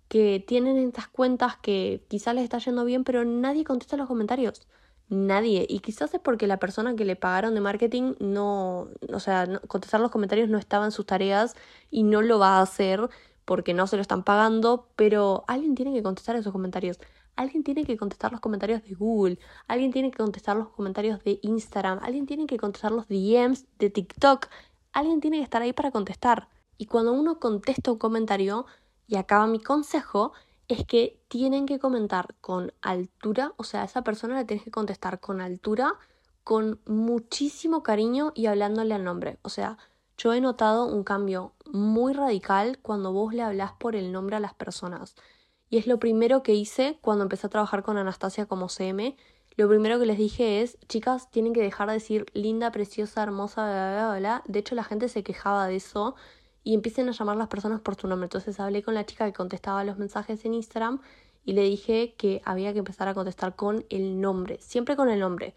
que 0.07 0.43
tienen 0.45 0.77
estas 0.77 1.07
cuentas 1.07 1.57
que 1.57 2.05
quizás 2.09 2.35
les 2.35 2.43
está 2.43 2.59
yendo 2.59 2.85
bien, 2.85 3.03
pero 3.03 3.25
nadie 3.25 3.63
contesta 3.63 3.97
los 3.97 4.07
comentarios 4.07 4.67
nadie. 5.09 5.65
Y 5.69 5.79
quizás 5.79 6.13
es 6.13 6.19
porque 6.19 6.47
la 6.47 6.57
persona 6.57 6.95
que 6.95 7.05
le 7.05 7.15
pagaron 7.15 7.53
de 7.55 7.61
marketing 7.61 8.15
no, 8.19 8.89
o 9.11 9.19
sea, 9.19 9.59
contestar 9.67 10.01
los 10.01 10.11
comentarios 10.11 10.49
no 10.49 10.57
estaba 10.57 10.85
en 10.85 10.91
sus 10.91 11.05
tareas 11.05 11.55
y 11.91 12.03
no 12.03 12.21
lo 12.21 12.39
va 12.39 12.57
a 12.57 12.61
hacer 12.61 13.09
porque 13.45 13.73
no 13.73 13.87
se 13.87 13.97
lo 13.97 14.01
están 14.01 14.23
pagando, 14.23 14.89
pero 14.95 15.43
alguien 15.47 15.75
tiene 15.75 15.93
que 15.93 16.03
contestar 16.03 16.35
esos 16.35 16.51
comentarios. 16.53 16.99
Alguien 17.35 17.63
tiene 17.63 17.83
que 17.83 17.97
contestar 17.97 18.31
los 18.31 18.41
comentarios 18.41 18.83
de 18.83 18.93
Google, 18.93 19.39
alguien 19.67 19.91
tiene 19.91 20.11
que 20.11 20.17
contestar 20.17 20.55
los 20.55 20.69
comentarios 20.69 21.23
de 21.23 21.39
Instagram, 21.41 21.99
alguien 22.03 22.27
tiene 22.27 22.45
que 22.45 22.57
contestar 22.57 22.91
los 22.91 23.07
DMs 23.07 23.65
de 23.79 23.89
TikTok, 23.89 24.47
alguien 24.93 25.19
tiene 25.19 25.37
que 25.37 25.43
estar 25.43 25.61
ahí 25.61 25.73
para 25.73 25.91
contestar. 25.91 26.47
Y 26.77 26.85
cuando 26.87 27.13
uno 27.13 27.39
contesta 27.39 27.91
un 27.91 27.97
comentario, 27.97 28.65
y 29.07 29.15
acaba 29.15 29.47
mi 29.47 29.59
consejo, 29.59 30.33
es 30.67 30.85
que 30.85 31.19
tienen 31.27 31.65
que 31.65 31.79
comentar 31.79 32.35
con 32.41 32.73
altura, 32.81 33.53
o 33.57 33.63
sea, 33.63 33.81
a 33.81 33.85
esa 33.85 34.03
persona 34.03 34.35
le 34.35 34.45
tienes 34.45 34.63
que 34.63 34.71
contestar 34.71 35.19
con 35.19 35.41
altura, 35.41 35.93
con 36.43 36.79
muchísimo 36.85 37.83
cariño 37.83 38.31
y 38.35 38.47
hablándole 38.47 38.93
al 38.93 39.03
nombre. 39.03 39.37
O 39.43 39.49
sea, 39.49 39.77
yo 40.17 40.33
he 40.33 40.41
notado 40.41 40.85
un 40.85 41.03
cambio 41.03 41.53
muy 41.71 42.13
radical 42.13 42.79
cuando 42.81 43.13
vos 43.13 43.33
le 43.33 43.41
hablas 43.41 43.73
por 43.73 43.95
el 43.95 44.11
nombre 44.11 44.35
a 44.35 44.39
las 44.39 44.53
personas. 44.53 45.15
Y 45.69 45.77
es 45.77 45.87
lo 45.87 45.99
primero 45.99 46.43
que 46.43 46.53
hice 46.53 46.99
cuando 47.01 47.23
empecé 47.23 47.47
a 47.47 47.49
trabajar 47.49 47.83
con 47.83 47.97
Anastasia 47.97 48.45
como 48.45 48.69
CM. 48.69 49.17
Lo 49.55 49.67
primero 49.67 49.99
que 49.99 50.05
les 50.05 50.17
dije 50.17 50.61
es, 50.61 50.77
chicas, 50.87 51.29
tienen 51.31 51.53
que 51.53 51.61
dejar 51.61 51.87
de 51.87 51.95
decir 51.95 52.25
linda, 52.33 52.71
preciosa, 52.71 53.23
hermosa, 53.23 53.65
bla, 53.65 53.91
bla, 53.91 54.19
bla. 54.19 54.43
De 54.47 54.59
hecho, 54.59 54.75
la 54.75 54.83
gente 54.83 55.09
se 55.09 55.23
quejaba 55.23 55.67
de 55.67 55.77
eso 55.77 56.15
y 56.63 56.73
empiecen 56.73 57.09
a 57.09 57.11
llamar 57.11 57.37
las 57.37 57.47
personas 57.47 57.81
por 57.81 57.95
su 57.95 58.07
nombre. 58.07 58.25
Entonces 58.25 58.59
hablé 58.59 58.83
con 58.83 58.93
la 58.93 59.05
chica 59.05 59.25
que 59.25 59.33
contestaba 59.33 59.83
los 59.83 59.97
mensajes 59.97 60.45
en 60.45 60.53
Instagram 60.53 61.01
y 61.45 61.53
le 61.53 61.63
dije 61.63 62.15
que 62.17 62.41
había 62.45 62.73
que 62.73 62.79
empezar 62.79 63.07
a 63.07 63.13
contestar 63.13 63.55
con 63.55 63.85
el 63.89 64.21
nombre, 64.21 64.59
siempre 64.61 64.95
con 64.95 65.09
el 65.09 65.19
nombre. 65.19 65.55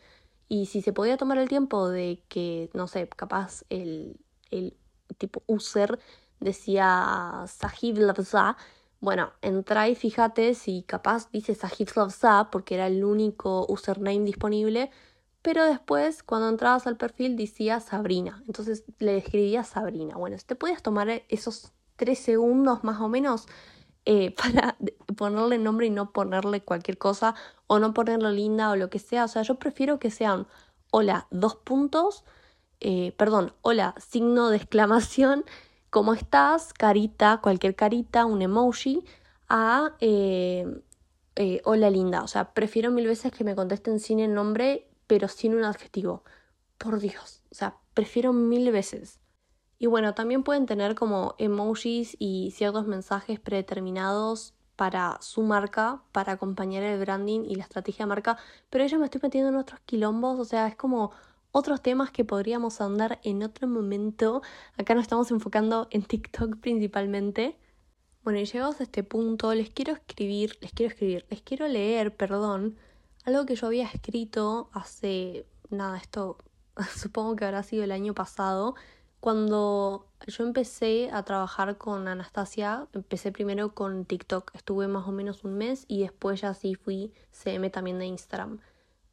Y 0.48 0.66
si 0.66 0.82
se 0.82 0.92
podía 0.92 1.16
tomar 1.16 1.38
el 1.38 1.48
tiempo 1.48 1.88
de 1.88 2.22
que, 2.28 2.70
no 2.74 2.86
sé, 2.88 3.08
capaz 3.08 3.64
el, 3.70 4.18
el 4.50 4.76
tipo 5.18 5.42
user 5.46 5.98
decía 6.40 7.44
Sahib 7.46 7.98
Lavza, 7.98 8.56
bueno, 9.00 9.32
entra 9.42 9.88
y 9.88 9.94
fíjate 9.94 10.54
si 10.54 10.82
capaz 10.82 11.30
dice 11.30 11.54
Sahib 11.54 11.88
Lavza 11.96 12.48
porque 12.50 12.74
era 12.74 12.86
el 12.86 13.04
único 13.04 13.66
username 13.68 14.24
disponible 14.24 14.90
pero 15.46 15.64
después 15.64 16.24
cuando 16.24 16.48
entrabas 16.48 16.88
al 16.88 16.96
perfil 16.96 17.36
decía 17.36 17.78
Sabrina, 17.78 18.42
entonces 18.48 18.82
le 18.98 19.16
escribía 19.16 19.62
Sabrina. 19.62 20.16
Bueno, 20.16 20.36
si 20.36 20.44
te 20.44 20.56
podías 20.56 20.82
tomar 20.82 21.22
esos 21.28 21.70
tres 21.94 22.18
segundos 22.18 22.82
más 22.82 23.00
o 23.00 23.08
menos 23.08 23.46
eh, 24.06 24.34
para 24.42 24.76
ponerle 25.16 25.58
nombre 25.58 25.86
y 25.86 25.90
no 25.90 26.10
ponerle 26.10 26.62
cualquier 26.62 26.98
cosa 26.98 27.36
o 27.68 27.78
no 27.78 27.94
ponerlo 27.94 28.32
linda 28.32 28.72
o 28.72 28.74
lo 28.74 28.90
que 28.90 28.98
sea, 28.98 29.26
o 29.26 29.28
sea, 29.28 29.42
yo 29.42 29.54
prefiero 29.54 30.00
que 30.00 30.10
sean 30.10 30.48
hola, 30.90 31.28
dos 31.30 31.54
puntos, 31.54 32.24
eh, 32.80 33.12
perdón, 33.16 33.52
hola, 33.62 33.94
signo 34.04 34.48
de 34.48 34.56
exclamación, 34.56 35.44
¿cómo 35.90 36.14
estás? 36.14 36.72
Carita, 36.72 37.38
cualquier 37.40 37.76
carita, 37.76 38.24
un 38.24 38.42
emoji, 38.42 39.04
a 39.48 39.92
eh, 40.00 40.82
hola 41.62 41.88
linda. 41.88 42.24
O 42.24 42.26
sea, 42.26 42.52
prefiero 42.52 42.90
mil 42.90 43.06
veces 43.06 43.30
que 43.30 43.44
me 43.44 43.54
contesten 43.54 44.00
sin 44.00 44.18
el 44.18 44.34
nombre 44.34 44.88
pero 45.06 45.28
sin 45.28 45.54
un 45.54 45.64
adjetivo. 45.64 46.24
Por 46.78 47.00
Dios, 47.00 47.42
o 47.50 47.54
sea, 47.54 47.78
prefiero 47.94 48.32
mil 48.32 48.70
veces. 48.70 49.20
Y 49.78 49.86
bueno, 49.86 50.14
también 50.14 50.42
pueden 50.42 50.66
tener 50.66 50.94
como 50.94 51.34
emojis 51.38 52.16
y 52.18 52.52
ciertos 52.52 52.86
mensajes 52.86 53.40
predeterminados 53.40 54.54
para 54.76 55.18
su 55.20 55.42
marca, 55.42 56.02
para 56.12 56.32
acompañar 56.32 56.82
el 56.82 57.00
branding 57.00 57.40
y 57.46 57.56
la 57.56 57.64
estrategia 57.64 58.04
de 58.04 58.08
marca, 58.08 58.38
pero 58.70 58.86
yo 58.86 58.98
me 58.98 59.06
estoy 59.06 59.20
metiendo 59.22 59.48
en 59.48 59.56
otros 59.56 59.80
quilombos, 59.86 60.38
o 60.38 60.44
sea, 60.44 60.68
es 60.68 60.76
como 60.76 61.12
otros 61.50 61.80
temas 61.80 62.10
que 62.10 62.24
podríamos 62.24 62.80
andar 62.82 63.18
en 63.22 63.42
otro 63.42 63.66
momento. 63.66 64.42
Acá 64.76 64.94
nos 64.94 65.02
estamos 65.02 65.30
enfocando 65.30 65.88
en 65.90 66.02
TikTok 66.02 66.58
principalmente. 66.60 67.56
Bueno, 68.22 68.38
y 68.38 68.44
llegados 68.44 68.80
a 68.80 68.82
este 68.82 69.02
punto, 69.02 69.54
les 69.54 69.70
quiero 69.70 69.94
escribir, 69.94 70.58
les 70.60 70.72
quiero 70.72 70.92
escribir, 70.92 71.26
les 71.30 71.40
quiero 71.40 71.66
leer, 71.68 72.14
perdón, 72.14 72.76
algo 73.26 73.44
que 73.44 73.56
yo 73.56 73.66
había 73.66 73.86
escrito 73.86 74.70
hace, 74.72 75.46
nada, 75.68 75.98
esto 75.98 76.38
supongo 76.96 77.36
que 77.36 77.44
habrá 77.44 77.62
sido 77.62 77.84
el 77.84 77.92
año 77.92 78.14
pasado, 78.14 78.74
cuando 79.20 80.06
yo 80.26 80.44
empecé 80.44 81.10
a 81.12 81.24
trabajar 81.24 81.76
con 81.78 82.06
Anastasia, 82.06 82.86
empecé 82.92 83.32
primero 83.32 83.74
con 83.74 84.04
TikTok, 84.04 84.52
estuve 84.54 84.86
más 84.86 85.08
o 85.08 85.12
menos 85.12 85.42
un 85.42 85.54
mes 85.54 85.84
y 85.88 86.02
después 86.02 86.40
ya 86.40 86.54
sí 86.54 86.76
fui 86.76 87.12
CM 87.32 87.68
también 87.70 87.98
de 87.98 88.06
Instagram. 88.06 88.60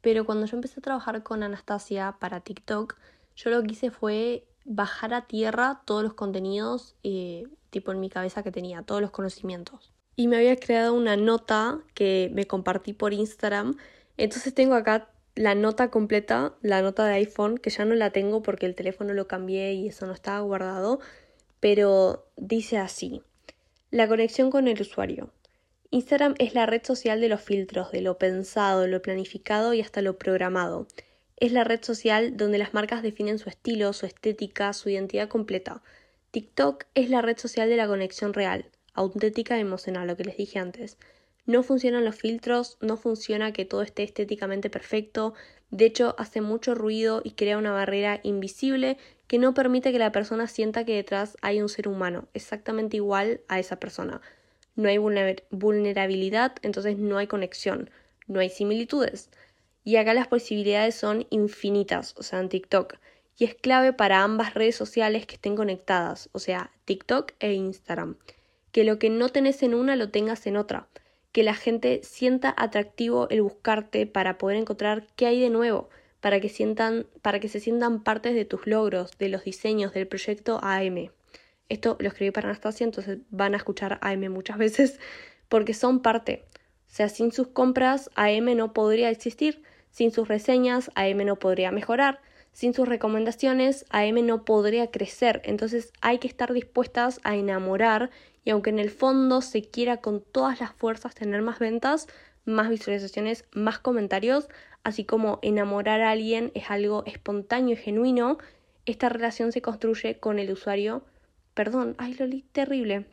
Pero 0.00 0.24
cuando 0.24 0.46
yo 0.46 0.56
empecé 0.56 0.78
a 0.78 0.82
trabajar 0.82 1.22
con 1.22 1.42
Anastasia 1.42 2.16
para 2.20 2.40
TikTok, 2.40 2.96
yo 3.34 3.50
lo 3.50 3.62
que 3.62 3.72
hice 3.72 3.90
fue 3.90 4.46
bajar 4.64 5.14
a 5.14 5.26
tierra 5.26 5.82
todos 5.84 6.04
los 6.04 6.14
contenidos, 6.14 6.94
eh, 7.02 7.48
tipo 7.70 7.90
en 7.90 7.98
mi 7.98 8.08
cabeza 8.08 8.44
que 8.44 8.52
tenía, 8.52 8.82
todos 8.82 9.00
los 9.00 9.10
conocimientos. 9.10 9.92
Y 10.14 10.28
me 10.28 10.36
había 10.36 10.56
creado 10.56 10.94
una 10.94 11.16
nota 11.16 11.80
que 11.94 12.30
me 12.34 12.46
compartí 12.46 12.92
por 12.92 13.12
Instagram 13.12 13.76
entonces 14.16 14.54
tengo 14.54 14.74
acá 14.74 15.08
la 15.34 15.54
nota 15.54 15.90
completa, 15.90 16.54
la 16.62 16.82
nota 16.82 17.04
de 17.06 17.14
iPhone, 17.14 17.58
que 17.58 17.70
ya 17.70 17.84
no 17.84 17.94
la 17.94 18.10
tengo 18.10 18.42
porque 18.42 18.66
el 18.66 18.74
teléfono 18.74 19.14
lo 19.14 19.26
cambié 19.26 19.72
y 19.72 19.88
eso 19.88 20.06
no 20.06 20.12
estaba 20.12 20.40
guardado, 20.40 21.00
pero 21.60 22.26
dice 22.36 22.78
así, 22.78 23.22
la 23.90 24.06
conexión 24.06 24.50
con 24.50 24.68
el 24.68 24.80
usuario. 24.80 25.30
Instagram 25.90 26.34
es 26.38 26.54
la 26.54 26.66
red 26.66 26.82
social 26.84 27.20
de 27.20 27.28
los 27.28 27.40
filtros, 27.40 27.92
de 27.92 28.00
lo 28.00 28.18
pensado, 28.18 28.86
lo 28.86 29.00
planificado 29.02 29.74
y 29.74 29.80
hasta 29.80 30.02
lo 30.02 30.18
programado. 30.18 30.88
Es 31.36 31.52
la 31.52 31.64
red 31.64 31.82
social 31.82 32.36
donde 32.36 32.58
las 32.58 32.74
marcas 32.74 33.02
definen 33.02 33.38
su 33.38 33.48
estilo, 33.48 33.92
su 33.92 34.06
estética, 34.06 34.72
su 34.72 34.88
identidad 34.88 35.28
completa. 35.28 35.82
TikTok 36.30 36.84
es 36.94 37.10
la 37.10 37.22
red 37.22 37.38
social 37.38 37.68
de 37.68 37.76
la 37.76 37.86
conexión 37.86 38.34
real, 38.34 38.66
auténtica 38.92 39.56
y 39.56 39.60
emocional, 39.60 40.08
lo 40.08 40.16
que 40.16 40.24
les 40.24 40.36
dije 40.36 40.58
antes. 40.58 40.98
No 41.46 41.62
funcionan 41.62 42.06
los 42.06 42.16
filtros, 42.16 42.78
no 42.80 42.96
funciona 42.96 43.52
que 43.52 43.66
todo 43.66 43.82
esté 43.82 44.02
estéticamente 44.02 44.70
perfecto, 44.70 45.34
de 45.70 45.84
hecho 45.84 46.14
hace 46.18 46.40
mucho 46.40 46.74
ruido 46.74 47.20
y 47.22 47.32
crea 47.32 47.58
una 47.58 47.72
barrera 47.72 48.20
invisible 48.22 48.96
que 49.26 49.38
no 49.38 49.52
permite 49.52 49.92
que 49.92 49.98
la 49.98 50.10
persona 50.12 50.46
sienta 50.46 50.84
que 50.86 50.94
detrás 50.94 51.36
hay 51.42 51.60
un 51.60 51.68
ser 51.68 51.88
humano, 51.88 52.28
exactamente 52.32 52.96
igual 52.96 53.42
a 53.48 53.58
esa 53.58 53.76
persona. 53.76 54.22
No 54.74 54.88
hay 54.88 54.96
vulnerabilidad, 54.98 56.54
entonces 56.62 56.96
no 56.96 57.18
hay 57.18 57.26
conexión, 57.26 57.90
no 58.26 58.40
hay 58.40 58.48
similitudes. 58.48 59.28
Y 59.84 59.96
acá 59.96 60.14
las 60.14 60.28
posibilidades 60.28 60.94
son 60.94 61.26
infinitas, 61.28 62.14
o 62.16 62.22
sea, 62.22 62.40
en 62.40 62.48
TikTok. 62.48 62.94
Y 63.36 63.44
es 63.44 63.54
clave 63.54 63.92
para 63.92 64.22
ambas 64.22 64.54
redes 64.54 64.76
sociales 64.76 65.26
que 65.26 65.34
estén 65.34 65.56
conectadas, 65.56 66.30
o 66.32 66.38
sea, 66.38 66.70
TikTok 66.86 67.32
e 67.38 67.52
Instagram. 67.52 68.16
Que 68.72 68.84
lo 68.84 68.98
que 68.98 69.10
no 69.10 69.28
tenés 69.28 69.62
en 69.62 69.74
una 69.74 69.94
lo 69.94 70.10
tengas 70.10 70.46
en 70.46 70.56
otra 70.56 70.88
que 71.34 71.42
la 71.42 71.54
gente 71.54 72.00
sienta 72.04 72.54
atractivo 72.56 73.28
el 73.28 73.42
buscarte 73.42 74.06
para 74.06 74.38
poder 74.38 74.56
encontrar 74.56 75.08
qué 75.16 75.26
hay 75.26 75.40
de 75.40 75.50
nuevo, 75.50 75.90
para 76.20 76.38
que 76.38 76.48
sientan, 76.48 77.06
para 77.22 77.40
que 77.40 77.48
se 77.48 77.58
sientan 77.58 78.04
partes 78.04 78.36
de 78.36 78.44
tus 78.44 78.68
logros, 78.68 79.18
de 79.18 79.28
los 79.30 79.42
diseños 79.42 79.92
del 79.92 80.06
proyecto 80.06 80.60
AM. 80.62 81.10
Esto 81.68 81.96
lo 81.98 82.06
escribí 82.06 82.30
para 82.30 82.50
Anastasia, 82.50 82.84
entonces 82.84 83.18
van 83.30 83.54
a 83.54 83.56
escuchar 83.56 83.98
AM 84.00 84.32
muchas 84.32 84.58
veces 84.64 85.00
porque 85.48 85.74
son 85.74 86.02
parte. 86.02 86.44
O 86.86 86.94
sea, 86.94 87.08
sin 87.08 87.32
sus 87.32 87.48
compras 87.48 88.10
AM 88.14 88.56
no 88.56 88.72
podría 88.72 89.10
existir, 89.10 89.60
sin 89.90 90.12
sus 90.12 90.28
reseñas 90.28 90.92
AM 90.94 91.26
no 91.26 91.34
podría 91.40 91.72
mejorar, 91.72 92.20
sin 92.52 92.74
sus 92.74 92.86
recomendaciones 92.86 93.86
AM 93.90 94.24
no 94.24 94.44
podría 94.44 94.92
crecer. 94.92 95.42
Entonces 95.44 95.92
hay 96.00 96.18
que 96.18 96.28
estar 96.28 96.52
dispuestas 96.52 97.18
a 97.24 97.34
enamorar 97.34 98.10
y 98.44 98.50
aunque 98.50 98.70
en 98.70 98.78
el 98.78 98.90
fondo 98.90 99.40
se 99.40 99.62
quiera 99.62 99.98
con 99.98 100.20
todas 100.20 100.60
las 100.60 100.72
fuerzas 100.72 101.14
tener 101.14 101.42
más 101.42 101.58
ventas, 101.58 102.08
más 102.44 102.68
visualizaciones, 102.68 103.44
más 103.52 103.78
comentarios, 103.78 104.48
así 104.82 105.04
como 105.04 105.38
enamorar 105.42 106.02
a 106.02 106.10
alguien 106.10 106.52
es 106.54 106.70
algo 106.70 107.04
espontáneo 107.06 107.72
y 107.72 107.76
genuino, 107.76 108.38
esta 108.86 109.08
relación 109.08 109.50
se 109.50 109.62
construye 109.62 110.18
con 110.18 110.38
el 110.38 110.52
usuario. 110.52 111.04
Perdón, 111.54 111.94
ay, 111.98 112.14
lo 112.14 112.26
terrible. 112.52 113.06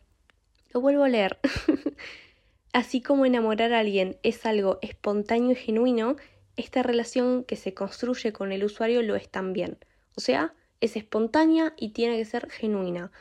Lo 0.73 0.81
vuelvo 0.81 1.05
a 1.05 1.09
leer. 1.09 1.39
así 2.73 3.01
como 3.01 3.25
enamorar 3.25 3.73
a 3.73 3.79
alguien 3.79 4.17
es 4.23 4.45
algo 4.45 4.79
espontáneo 4.81 5.51
y 5.51 5.55
genuino, 5.55 6.17
esta 6.57 6.83
relación 6.83 7.45
que 7.45 7.55
se 7.55 7.73
construye 7.73 8.33
con 8.33 8.51
el 8.51 8.65
usuario 8.65 9.01
lo 9.01 9.15
es 9.15 9.29
también. 9.29 9.77
O 10.17 10.21
sea, 10.21 10.53
es 10.81 10.97
espontánea 10.97 11.73
y 11.77 11.89
tiene 11.89 12.17
que 12.17 12.25
ser 12.25 12.49
genuina. 12.49 13.11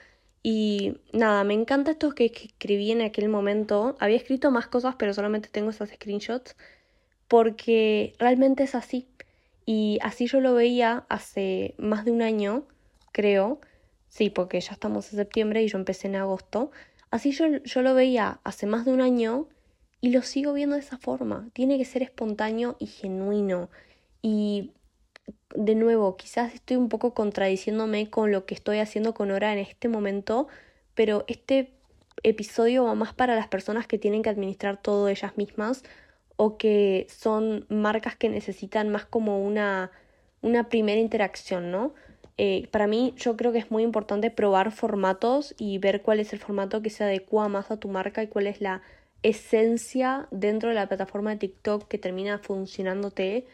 Y 0.42 0.96
nada, 1.12 1.44
me 1.44 1.54
encanta 1.54 1.92
esto 1.92 2.14
que 2.14 2.26
escribí 2.26 2.90
en 2.90 3.02
aquel 3.02 3.28
momento. 3.28 3.96
Había 3.98 4.16
escrito 4.16 4.50
más 4.50 4.68
cosas, 4.68 4.94
pero 4.98 5.12
solamente 5.12 5.48
tengo 5.50 5.70
esas 5.70 5.90
screenshots. 5.90 6.56
Porque 7.28 8.14
realmente 8.18 8.64
es 8.64 8.74
así. 8.74 9.08
Y 9.66 9.98
así 10.02 10.26
yo 10.26 10.40
lo 10.40 10.54
veía 10.54 11.04
hace 11.08 11.74
más 11.78 12.04
de 12.04 12.12
un 12.12 12.22
año, 12.22 12.66
creo. 13.12 13.60
Sí, 14.08 14.30
porque 14.30 14.60
ya 14.60 14.72
estamos 14.72 15.12
en 15.12 15.18
septiembre 15.18 15.62
y 15.62 15.68
yo 15.68 15.78
empecé 15.78 16.08
en 16.08 16.16
agosto. 16.16 16.72
Así 17.10 17.32
yo, 17.32 17.46
yo 17.46 17.82
lo 17.82 17.94
veía 17.94 18.40
hace 18.44 18.66
más 18.66 18.84
de 18.84 18.92
un 18.92 19.00
año 19.00 19.48
y 20.00 20.10
lo 20.10 20.22
sigo 20.22 20.52
viendo 20.52 20.76
de 20.76 20.80
esa 20.82 20.98
forma. 20.98 21.50
Tiene 21.52 21.78
que 21.78 21.84
ser 21.84 22.02
espontáneo 22.02 22.76
y 22.78 22.86
genuino. 22.86 23.70
Y 24.22 24.72
de 25.54 25.74
nuevo, 25.74 26.16
quizás 26.16 26.54
estoy 26.54 26.76
un 26.76 26.88
poco 26.88 27.14
contradiciéndome 27.14 28.08
con 28.10 28.30
lo 28.30 28.46
que 28.46 28.54
estoy 28.54 28.78
haciendo 28.78 29.14
con 29.14 29.30
Hora 29.30 29.52
en 29.52 29.58
este 29.58 29.88
momento, 29.88 30.48
pero 30.94 31.24
este 31.28 31.72
episodio 32.22 32.84
va 32.84 32.94
más 32.94 33.14
para 33.14 33.34
las 33.34 33.48
personas 33.48 33.86
que 33.86 33.98
tienen 33.98 34.22
que 34.22 34.30
administrar 34.30 34.80
todo 34.80 35.08
ellas 35.08 35.36
mismas 35.36 35.82
o 36.36 36.56
que 36.56 37.06
son 37.10 37.66
marcas 37.68 38.16
que 38.16 38.28
necesitan 38.28 38.88
más 38.88 39.04
como 39.04 39.44
una, 39.44 39.90
una 40.42 40.68
primera 40.68 41.00
interacción, 41.00 41.70
¿no? 41.70 41.94
Eh, 42.38 42.68
para 42.70 42.86
mí 42.86 43.12
yo 43.16 43.36
creo 43.36 43.52
que 43.52 43.58
es 43.58 43.70
muy 43.70 43.82
importante 43.82 44.30
probar 44.30 44.72
formatos 44.72 45.54
y 45.58 45.78
ver 45.78 46.00
cuál 46.00 46.20
es 46.20 46.32
el 46.32 46.38
formato 46.38 46.80
que 46.80 46.88
se 46.88 47.04
adecua 47.04 47.48
más 47.48 47.70
a 47.70 47.76
tu 47.76 47.88
marca 47.88 48.22
y 48.22 48.28
cuál 48.28 48.46
es 48.46 48.62
la 48.62 48.80
esencia 49.22 50.26
dentro 50.30 50.70
de 50.70 50.76
la 50.76 50.88
plataforma 50.88 51.30
de 51.30 51.36
TikTok 51.36 51.86
que 51.88 51.98
termina 51.98 52.38
funcionándote 52.38 53.46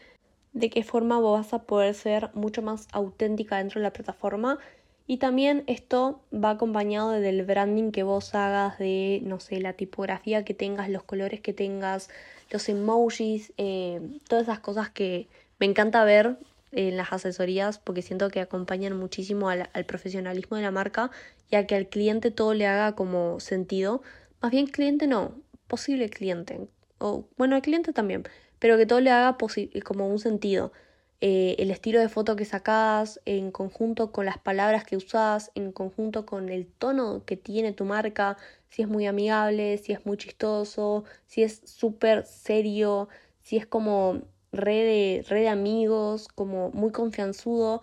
de 0.53 0.69
qué 0.69 0.83
forma 0.83 1.19
vos 1.19 1.39
vas 1.39 1.53
a 1.53 1.63
poder 1.63 1.93
ser 1.93 2.29
mucho 2.33 2.61
más 2.61 2.87
auténtica 2.91 3.57
dentro 3.57 3.79
de 3.79 3.83
la 3.83 3.93
plataforma. 3.93 4.59
Y 5.05 5.17
también 5.17 5.63
esto 5.67 6.21
va 6.33 6.51
acompañado 6.51 7.11
del 7.11 7.45
branding 7.45 7.91
que 7.91 8.03
vos 8.03 8.35
hagas, 8.35 8.77
de, 8.77 9.21
no 9.23 9.39
sé, 9.39 9.61
la 9.61 9.73
tipografía 9.73 10.43
que 10.43 10.53
tengas, 10.53 10.89
los 10.89 11.03
colores 11.03 11.39
que 11.39 11.53
tengas, 11.53 12.09
los 12.49 12.67
emojis, 12.67 13.53
eh, 13.57 14.01
todas 14.27 14.43
esas 14.43 14.59
cosas 14.59 14.89
que 14.89 15.27
me 15.59 15.65
encanta 15.65 16.03
ver 16.03 16.37
en 16.73 16.97
las 16.97 17.13
asesorías 17.13 17.79
porque 17.79 18.01
siento 18.01 18.29
que 18.29 18.41
acompañan 18.41 18.97
muchísimo 18.97 19.49
al, 19.49 19.69
al 19.71 19.85
profesionalismo 19.85 20.57
de 20.57 20.63
la 20.63 20.71
marca 20.71 21.09
y 21.49 21.55
a 21.55 21.65
que 21.65 21.75
al 21.75 21.87
cliente 21.87 22.29
todo 22.29 22.53
le 22.53 22.67
haga 22.67 22.93
como 22.95 23.39
sentido. 23.39 24.01
Más 24.41 24.51
bien 24.51 24.67
cliente 24.67 25.07
no, 25.07 25.35
posible 25.67 26.09
cliente. 26.09 26.67
O 26.99 27.25
bueno, 27.37 27.55
al 27.55 27.61
cliente 27.61 27.93
también 27.93 28.23
pero 28.59 28.77
que 28.77 28.85
todo 28.85 28.99
le 29.01 29.11
haga 29.11 29.37
como 29.83 30.07
un 30.07 30.19
sentido. 30.19 30.71
Eh, 31.19 31.55
el 31.57 31.71
estilo 31.71 31.99
de 31.99 32.09
foto 32.09 32.35
que 32.35 32.45
sacás, 32.45 33.19
en 33.25 33.51
conjunto 33.51 34.11
con 34.11 34.25
las 34.25 34.37
palabras 34.37 34.83
que 34.83 34.97
usás, 34.97 35.51
en 35.55 35.71
conjunto 35.71 36.25
con 36.27 36.49
el 36.49 36.67
tono 36.67 37.23
que 37.25 37.37
tiene 37.37 37.73
tu 37.73 37.85
marca, 37.85 38.37
si 38.69 38.83
es 38.83 38.87
muy 38.87 39.07
amigable, 39.07 39.77
si 39.79 39.93
es 39.93 40.05
muy 40.05 40.17
chistoso, 40.17 41.05
si 41.25 41.41
es 41.41 41.61
súper 41.65 42.25
serio, 42.25 43.09
si 43.41 43.57
es 43.57 43.65
como 43.65 44.21
red 44.51 44.85
de, 44.85 45.25
red 45.27 45.41
de 45.41 45.49
amigos, 45.49 46.27
como 46.27 46.69
muy 46.71 46.91
confianzudo. 46.91 47.81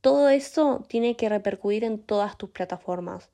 Todo 0.00 0.28
eso 0.28 0.84
tiene 0.88 1.16
que 1.16 1.28
repercutir 1.28 1.84
en 1.84 1.98
todas 2.00 2.36
tus 2.38 2.50
plataformas. 2.50 3.30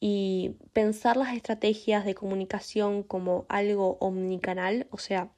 Y 0.00 0.56
pensar 0.72 1.16
las 1.16 1.34
estrategias 1.36 2.04
de 2.04 2.14
comunicación 2.14 3.02
como 3.02 3.46
algo 3.48 3.98
omnicanal, 4.00 4.86
o 4.90 4.98
sea, 4.98 5.30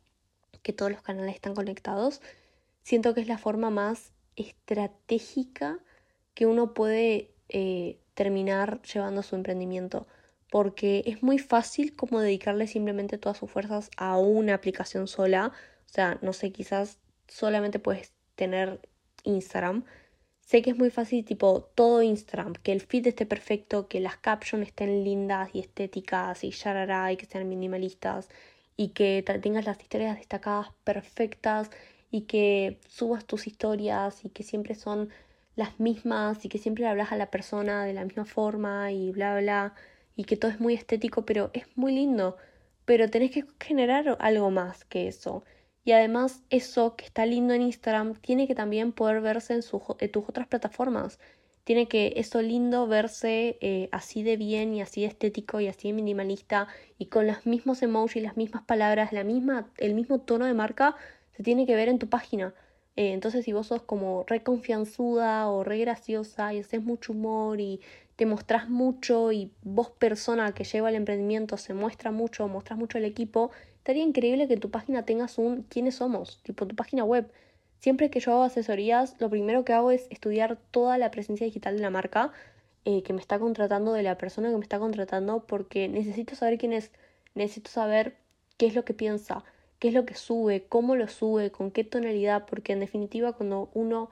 que 0.63 0.73
todos 0.73 0.93
los 0.93 1.03
canales 1.03 1.35
están 1.35 1.55
conectados, 1.55 2.21
siento 2.83 3.15
que 3.15 3.21
es 3.21 3.29
la 3.29 3.39
forma 3.39 3.71
más 3.71 4.13
estratégica 4.37 5.79
que 6.35 6.47
uno 6.47 6.75
puede 6.75 7.31
eh, 7.49 7.99
terminar 8.15 8.81
llevando 8.83 9.23
su 9.23 9.37
emprendimiento. 9.37 10.07
Porque 10.51 11.03
es 11.07 11.23
muy 11.23 11.39
fácil 11.39 11.97
como 11.97 12.21
dedicarle 12.21 12.67
simplemente 12.67 13.19
todas 13.19 13.39
sus 13.39 13.51
fuerzas 13.51 13.91
a 13.97 14.19
una 14.19 14.55
aplicación 14.55 15.09
sola. 15.09 15.53
O 15.87 15.89
sea, 15.89 16.19
no 16.23 16.33
sé, 16.33 16.53
quizás 16.53 16.99
solamente 17.27 17.79
puedes 17.79 18.13
tener 18.35 18.81
Instagram. 19.25 19.85
Sé 20.41 20.61
que 20.61 20.71
es 20.71 20.77
muy 20.77 20.91
fácil, 20.91 21.25
tipo, 21.25 21.63
todo 21.75 22.03
Instagram, 22.03 22.55
que 22.55 22.73
el 22.73 22.83
feed 22.83 23.07
esté 23.07 23.25
perfecto, 23.25 23.89
que 23.89 24.01
las 24.01 24.17
captions 24.19 24.67
estén 24.67 25.05
lindas 25.05 25.49
y 25.55 25.61
estéticas 25.61 26.45
y 26.45 26.51
yarara 26.51 27.13
y 27.13 27.17
que 27.17 27.27
sean 27.27 27.49
minimalistas 27.49 28.29
y 28.77 28.89
que 28.89 29.23
tengas 29.43 29.67
las 29.67 29.81
historias 29.81 30.17
destacadas 30.17 30.69
perfectas 30.85 31.71
y 32.11 32.23
que 32.23 32.79
subas 32.89 33.25
tus 33.25 33.47
historias 33.47 34.25
y 34.25 34.31
que 34.31 34.43
siempre 34.43 34.75
son 34.75 35.11
las 35.57 35.81
mismas 35.81 36.45
y 36.45 36.49
que 36.49 36.59
siempre 36.59 36.87
hablas 36.87 37.13
a 37.13 37.17
la 37.17 37.31
persona 37.31 37.85
de 37.85 37.93
la 37.95 38.05
misma 38.05 38.25
forma 38.25 38.93
y 38.93 39.11
bla 39.13 39.39
bla 39.39 39.75
y 40.17 40.25
que 40.25 40.37
todo 40.37 40.51
es 40.51 40.61
muy 40.61 40.75
estético 40.75 41.25
pero 41.25 41.51
es 41.55 41.67
muy 41.77 41.93
lindo. 41.95 42.37
Pero 42.85 43.09
tenés 43.11 43.31
que 43.31 43.45
generar 43.61 44.17
algo 44.21 44.51
más 44.51 44.85
que 44.85 45.09
eso. 45.09 45.45
Y 45.85 45.93
además 45.93 46.43
eso 46.51 46.97
que 46.97 47.05
está 47.05 47.27
lindo 47.27 47.55
en 47.55 47.63
Instagram 47.63 48.15
tiene 48.17 48.47
que 48.47 48.55
también 48.55 48.93
poder 48.93 49.21
verse 49.21 49.55
en, 49.55 49.63
en 50.01 50.13
tus 50.13 50.29
otras 50.29 50.47
plataformas 50.49 51.19
tiene 51.65 51.87
que 51.89 52.15
eso 52.17 52.43
lindo 52.43 52.87
verse 52.87 53.59
eh, 53.61 53.89
así 53.93 54.23
de 54.23 54.37
bien 54.37 54.75
y 54.75 54.83
así 54.83 55.03
de 55.03 55.09
estético 55.09 55.61
y 55.61 55.69
así 55.69 55.89
de 55.89 55.95
minimalista 55.95 56.69
y 56.99 57.07
con 57.07 57.27
los 57.27 57.47
mismos 57.47 57.83
emojis, 57.83 58.23
las 58.23 58.37
mismas 58.37 58.63
palabras, 58.65 59.13
la 59.13 59.25
misma, 59.25 59.71
el 59.79 59.95
mismo 59.95 60.21
tono 60.21 60.47
de 60.47 60.55
marca, 60.55 60.97
se 61.37 61.43
tiene 61.43 61.67
que 61.67 61.77
ver 61.77 61.89
en 61.89 61.99
tu 61.99 62.09
página. 62.09 62.55
Eh, 62.97 63.13
entonces, 63.13 63.45
si 63.45 63.53
vos 63.53 63.69
sos 63.69 63.83
como 63.83 64.25
re 64.27 64.43
confianzuda 64.43 65.49
o 65.49 65.65
re 65.65 65.79
graciosa 65.79 66.53
y 66.53 66.59
haces 66.61 66.83
mucho 66.83 67.13
humor 67.13 67.61
y 67.61 67.81
te 68.17 68.27
mostrás 68.27 68.69
mucho 68.69 69.33
y 69.33 69.51
vos 69.63 69.91
persona 69.91 70.53
que 70.53 70.65
lleva 70.65 70.91
el 70.91 70.97
emprendimiento 70.97 71.57
se 71.57 71.75
muestra 71.75 72.11
mucho, 72.11 72.47
mostrás 72.49 72.79
mucho 72.79 72.99
el 72.99 73.05
equipo, 73.05 73.51
estaría 73.77 74.03
increíble 74.03 74.47
que 74.47 74.55
en 74.55 74.61
tu 74.61 74.71
página 74.71 75.05
tengas 75.05 75.39
un 75.39 75.63
quiénes 75.63 75.97
somos, 75.97 76.43
tipo 76.43 76.67
tu 76.67 76.77
página 76.77 77.05
web 77.05 77.31
Siempre 77.83 78.11
que 78.11 78.21
yo 78.21 78.31
hago 78.31 78.45
asesorías, 78.45 79.17
lo 79.19 79.29
primero 79.29 79.65
que 79.65 79.73
hago 79.73 79.91
es 79.91 80.07
estudiar 80.09 80.57
toda 80.71 80.99
la 80.99 81.11
presencia 81.11 81.45
digital 81.45 81.75
de 81.75 81.83
la 81.83 81.91
marca 81.91 82.31
eh, 82.85 83.03
que 83.03 83.13
me 83.13 83.21
está 83.21 83.41
contratando, 83.41 83.93
de 83.93 84.05
la 84.05 84.17
persona 84.19 84.51
que 84.51 84.57
me 84.57 84.63
está 84.63 84.79
contratando, 84.79 85.45
porque 85.49 85.89
necesito 85.89 86.37
saber 86.37 86.59
quién 86.59 86.75
es, 86.75 86.93
necesito 87.35 87.73
saber 87.73 88.15
qué 88.57 88.67
es 88.67 88.77
lo 88.77 88.85
que 88.85 88.95
piensa, 88.95 89.43
qué 89.81 89.89
es 89.89 89.95
lo 89.95 90.07
que 90.07 90.15
sube, 90.15 90.65
cómo 90.69 90.95
lo 90.95 91.09
sube, 91.09 91.51
con 91.51 91.73
qué 91.73 91.83
tonalidad, 91.83 92.47
porque 92.47 92.73
en 92.73 92.79
definitiva 92.79 93.33
cuando 93.33 93.69
uno 93.75 94.11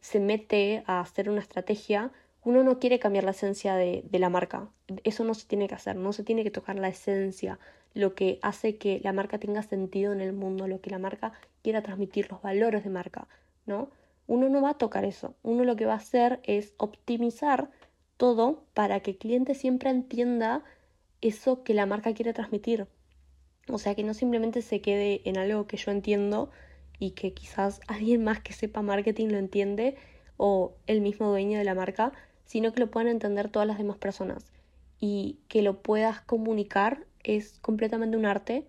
se 0.00 0.20
mete 0.20 0.82
a 0.86 1.00
hacer 1.00 1.30
una 1.30 1.40
estrategia, 1.40 2.12
uno 2.44 2.64
no 2.64 2.78
quiere 2.78 2.98
cambiar 2.98 3.24
la 3.24 3.30
esencia 3.30 3.76
de, 3.76 4.04
de, 4.10 4.18
la 4.18 4.28
marca. 4.28 4.68
Eso 5.04 5.24
no 5.24 5.32
se 5.32 5.46
tiene 5.46 5.68
que 5.68 5.74
hacer, 5.74 5.96
no 5.96 6.12
se 6.12 6.22
tiene 6.22 6.44
que 6.44 6.50
tocar 6.50 6.76
la 6.76 6.88
esencia, 6.88 7.58
lo 7.96 8.14
que 8.14 8.38
hace 8.42 8.76
que 8.76 9.00
la 9.02 9.14
marca 9.14 9.38
tenga 9.38 9.62
sentido 9.62 10.12
en 10.12 10.20
el 10.20 10.34
mundo, 10.34 10.68
lo 10.68 10.82
que 10.82 10.90
la 10.90 10.98
marca 10.98 11.32
quiera 11.62 11.82
transmitir, 11.82 12.30
los 12.30 12.42
valores 12.42 12.84
de 12.84 12.90
marca, 12.90 13.26
¿no? 13.64 13.90
Uno 14.26 14.50
no 14.50 14.60
va 14.60 14.70
a 14.70 14.78
tocar 14.78 15.06
eso, 15.06 15.34
uno 15.42 15.64
lo 15.64 15.76
que 15.76 15.86
va 15.86 15.94
a 15.94 15.96
hacer 15.96 16.40
es 16.42 16.74
optimizar 16.76 17.70
todo 18.18 18.64
para 18.74 19.00
que 19.00 19.12
el 19.12 19.16
cliente 19.16 19.54
siempre 19.54 19.88
entienda 19.88 20.62
eso 21.22 21.64
que 21.64 21.72
la 21.72 21.86
marca 21.86 22.12
quiere 22.12 22.34
transmitir. 22.34 22.86
O 23.68 23.78
sea, 23.78 23.94
que 23.94 24.04
no 24.04 24.12
simplemente 24.12 24.60
se 24.60 24.82
quede 24.82 25.22
en 25.24 25.38
algo 25.38 25.66
que 25.66 25.78
yo 25.78 25.90
entiendo 25.90 26.50
y 26.98 27.12
que 27.12 27.32
quizás 27.32 27.80
alguien 27.88 28.22
más 28.22 28.40
que 28.40 28.52
sepa 28.52 28.82
marketing 28.82 29.28
lo 29.28 29.38
entiende 29.38 29.96
o 30.36 30.74
el 30.86 31.00
mismo 31.00 31.30
dueño 31.30 31.56
de 31.56 31.64
la 31.64 31.74
marca, 31.74 32.12
sino 32.44 32.72
que 32.72 32.80
lo 32.80 32.90
puedan 32.90 33.08
entender 33.08 33.48
todas 33.48 33.66
las 33.66 33.78
demás 33.78 33.96
personas 33.96 34.52
y 35.00 35.38
que 35.48 35.62
lo 35.62 35.82
puedas 35.82 36.20
comunicar 36.20 37.06
es 37.26 37.58
completamente 37.60 38.16
un 38.16 38.26
arte 38.26 38.66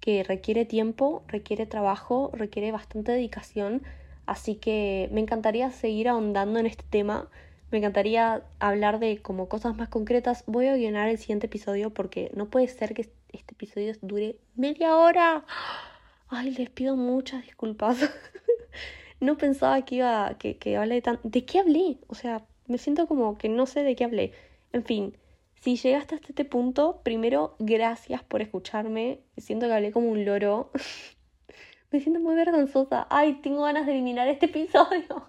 que 0.00 0.22
requiere 0.22 0.64
tiempo, 0.64 1.24
requiere 1.26 1.66
trabajo, 1.66 2.30
requiere 2.32 2.70
bastante 2.72 3.12
dedicación, 3.12 3.82
así 4.26 4.54
que 4.56 5.08
me 5.12 5.20
encantaría 5.20 5.70
seguir 5.70 6.08
ahondando 6.08 6.58
en 6.60 6.66
este 6.66 6.84
tema, 6.88 7.28
me 7.70 7.78
encantaría 7.78 8.44
hablar 8.60 9.00
de 9.00 9.18
como 9.18 9.48
cosas 9.48 9.76
más 9.76 9.88
concretas. 9.88 10.44
Voy 10.46 10.66
a 10.68 10.76
guionar 10.76 11.08
el 11.08 11.18
siguiente 11.18 11.46
episodio 11.46 11.90
porque 11.90 12.30
no 12.34 12.48
puede 12.48 12.68
ser 12.68 12.94
que 12.94 13.10
este 13.32 13.54
episodio 13.54 13.92
dure 14.02 14.36
media 14.54 14.96
hora. 14.96 15.44
Ay, 16.28 16.52
les 16.52 16.70
pido 16.70 16.96
muchas 16.96 17.42
disculpas. 17.44 17.98
no 19.20 19.36
pensaba 19.36 19.84
que 19.84 19.96
iba 19.96 20.36
que, 20.38 20.58
que 20.58 20.76
hable 20.76 21.02
tan... 21.02 21.18
¿De 21.24 21.44
qué 21.44 21.58
hablé? 21.58 21.98
O 22.06 22.14
sea, 22.14 22.44
me 22.68 22.78
siento 22.78 23.08
como 23.08 23.36
que 23.36 23.48
no 23.48 23.66
sé 23.66 23.82
de 23.82 23.96
qué 23.96 24.04
hablé. 24.04 24.32
En 24.72 24.84
fin, 24.84 25.16
Si 25.66 25.74
llegaste 25.74 26.14
hasta 26.14 26.28
este 26.28 26.44
punto, 26.44 27.00
primero, 27.02 27.56
gracias 27.58 28.22
por 28.22 28.40
escucharme. 28.40 29.24
Siento 29.36 29.66
que 29.66 29.72
hablé 29.72 29.90
como 29.90 30.10
un 30.10 30.24
loro. 30.24 30.70
Me 31.90 31.98
siento 31.98 32.20
muy 32.20 32.36
vergonzosa. 32.36 33.08
Ay, 33.10 33.40
tengo 33.42 33.62
ganas 33.62 33.84
de 33.84 33.94
eliminar 33.94 34.28
este 34.28 34.46
episodio. 34.46 35.28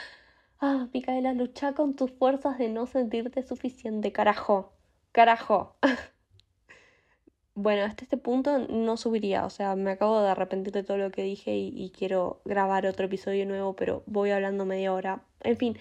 ah, 0.60 0.88
Micaela, 0.94 1.34
lucha 1.34 1.74
con 1.74 1.94
tus 1.94 2.10
fuerzas 2.10 2.56
de 2.56 2.70
no 2.70 2.86
sentirte 2.86 3.42
suficiente. 3.42 4.12
Carajo. 4.12 4.72
Carajo. 5.12 5.76
bueno, 7.54 7.84
hasta 7.84 8.04
este 8.04 8.16
punto 8.16 8.58
no 8.58 8.96
subiría. 8.96 9.44
O 9.44 9.50
sea, 9.50 9.76
me 9.76 9.90
acabo 9.90 10.22
de 10.22 10.30
arrepentir 10.30 10.72
de 10.72 10.84
todo 10.84 10.96
lo 10.96 11.10
que 11.10 11.20
dije 11.20 11.54
y, 11.54 11.92
quiero 11.94 12.40
grabar 12.46 12.86
otro 12.86 13.04
episodio 13.04 13.44
nuevo, 13.44 13.76
pero 13.76 14.02
voy 14.06 14.30
hablando 14.30 14.64
media 14.64 14.94
hora. 14.94 15.22
En 15.42 15.58
fin, 15.58 15.76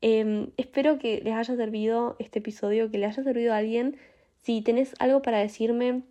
em, 0.00 0.50
espero 0.56 0.98
que 0.98 1.20
les 1.22 1.34
haya 1.34 1.56
servido 1.56 2.16
este 2.18 2.38
episodio, 2.38 2.90
que 2.90 2.98
le 2.98 3.06
haya 3.06 3.22
servido 3.22 3.52
a 3.52 3.58
alguien. 3.58 3.96
Si 4.42 4.62
tenés 4.62 4.94
algo 4.98 5.22
para 5.22 5.38
decirme, 5.38 6.02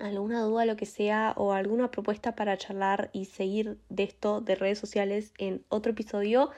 alguna 0.00 0.42
duda, 0.42 0.64
lo 0.64 0.76
que 0.76 0.86
sea, 0.86 1.34
o 1.36 1.52
alguna 1.52 1.90
propuesta 1.90 2.34
para 2.34 2.56
charlar 2.56 3.10
y 3.12 3.26
seguir 3.26 3.78
de 3.88 4.04
esto 4.04 4.40
de 4.40 4.54
redes 4.54 4.78
sociales 4.78 5.32
en 5.38 5.64
otro 5.68 5.92
episodio, 5.92 6.50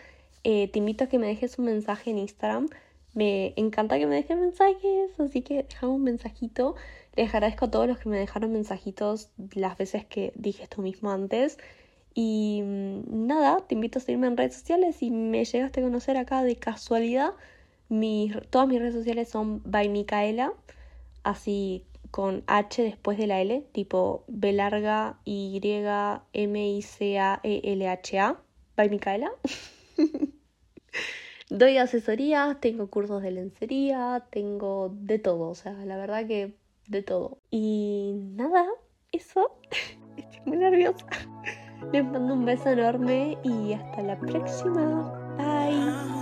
eh, 0.44 0.68
te 0.68 0.78
invito 0.78 1.04
a 1.04 1.06
que 1.08 1.18
me 1.18 1.26
dejes 1.26 1.58
un 1.58 1.66
mensaje 1.66 2.10
en 2.10 2.18
Instagram. 2.18 2.68
Me 3.14 3.54
encanta 3.56 3.98
que 3.98 4.06
me 4.06 4.16
dejen 4.16 4.40
mensajes, 4.40 5.18
así 5.18 5.42
que 5.42 5.62
dejamos 5.62 5.96
un 5.96 6.04
mensajito. 6.04 6.74
Les 7.16 7.32
agradezco 7.32 7.66
a 7.66 7.70
todos 7.70 7.86
los 7.86 7.98
que 7.98 8.08
me 8.08 8.18
dejaron 8.18 8.52
mensajitos 8.52 9.30
las 9.54 9.78
veces 9.78 10.04
que 10.04 10.32
dije 10.34 10.64
esto 10.64 10.82
mismo 10.82 11.10
antes. 11.10 11.58
Y 12.14 12.62
mm, 12.62 13.26
nada, 13.26 13.58
te 13.66 13.74
invito 13.74 13.98
a 13.98 14.02
seguirme 14.02 14.28
en 14.28 14.36
redes 14.36 14.54
sociales. 14.54 14.96
Si 14.96 15.10
me 15.10 15.44
llegaste 15.44 15.80
a 15.80 15.82
conocer 15.82 16.16
acá 16.16 16.42
de 16.42 16.56
casualidad, 16.56 17.32
mis, 17.88 18.34
todas 18.50 18.68
mis 18.68 18.78
redes 18.78 18.94
sociales 18.94 19.28
son 19.28 19.62
by 19.64 19.88
Micaela, 19.88 20.54
así 21.22 21.84
con 22.10 22.44
H 22.46 22.82
después 22.82 23.18
de 23.18 23.26
la 23.26 23.40
L, 23.40 23.66
tipo 23.72 24.24
B 24.28 24.52
larga 24.52 25.18
Y 25.24 25.60
M 26.32 26.68
I 26.68 26.82
C 26.82 27.18
A 27.18 27.40
E 27.42 27.60
L 27.64 27.88
H 27.88 28.18
A, 28.20 28.40
by. 28.76 29.00
Doy 31.50 31.76
asesorías, 31.76 32.60
tengo 32.60 32.88
cursos 32.88 33.22
de 33.22 33.32
lencería, 33.32 34.26
tengo 34.30 34.90
de 34.92 35.18
todo, 35.18 35.50
o 35.50 35.54
sea, 35.54 35.72
la 35.72 35.96
verdad 35.96 36.26
que 36.26 36.54
de 36.86 37.02
todo. 37.02 37.38
Y 37.50 38.12
nada, 38.14 38.64
eso. 39.12 39.58
Estoy 40.16 40.40
muy 40.46 40.56
nerviosa. 40.58 41.06
Les 41.92 42.04
mando 42.04 42.34
un 42.34 42.44
beso 42.44 42.70
enorme 42.70 43.38
y 43.42 43.72
hasta 43.72 44.02
la 44.02 44.16
próxima. 44.16 45.12
Bye. 45.36 46.14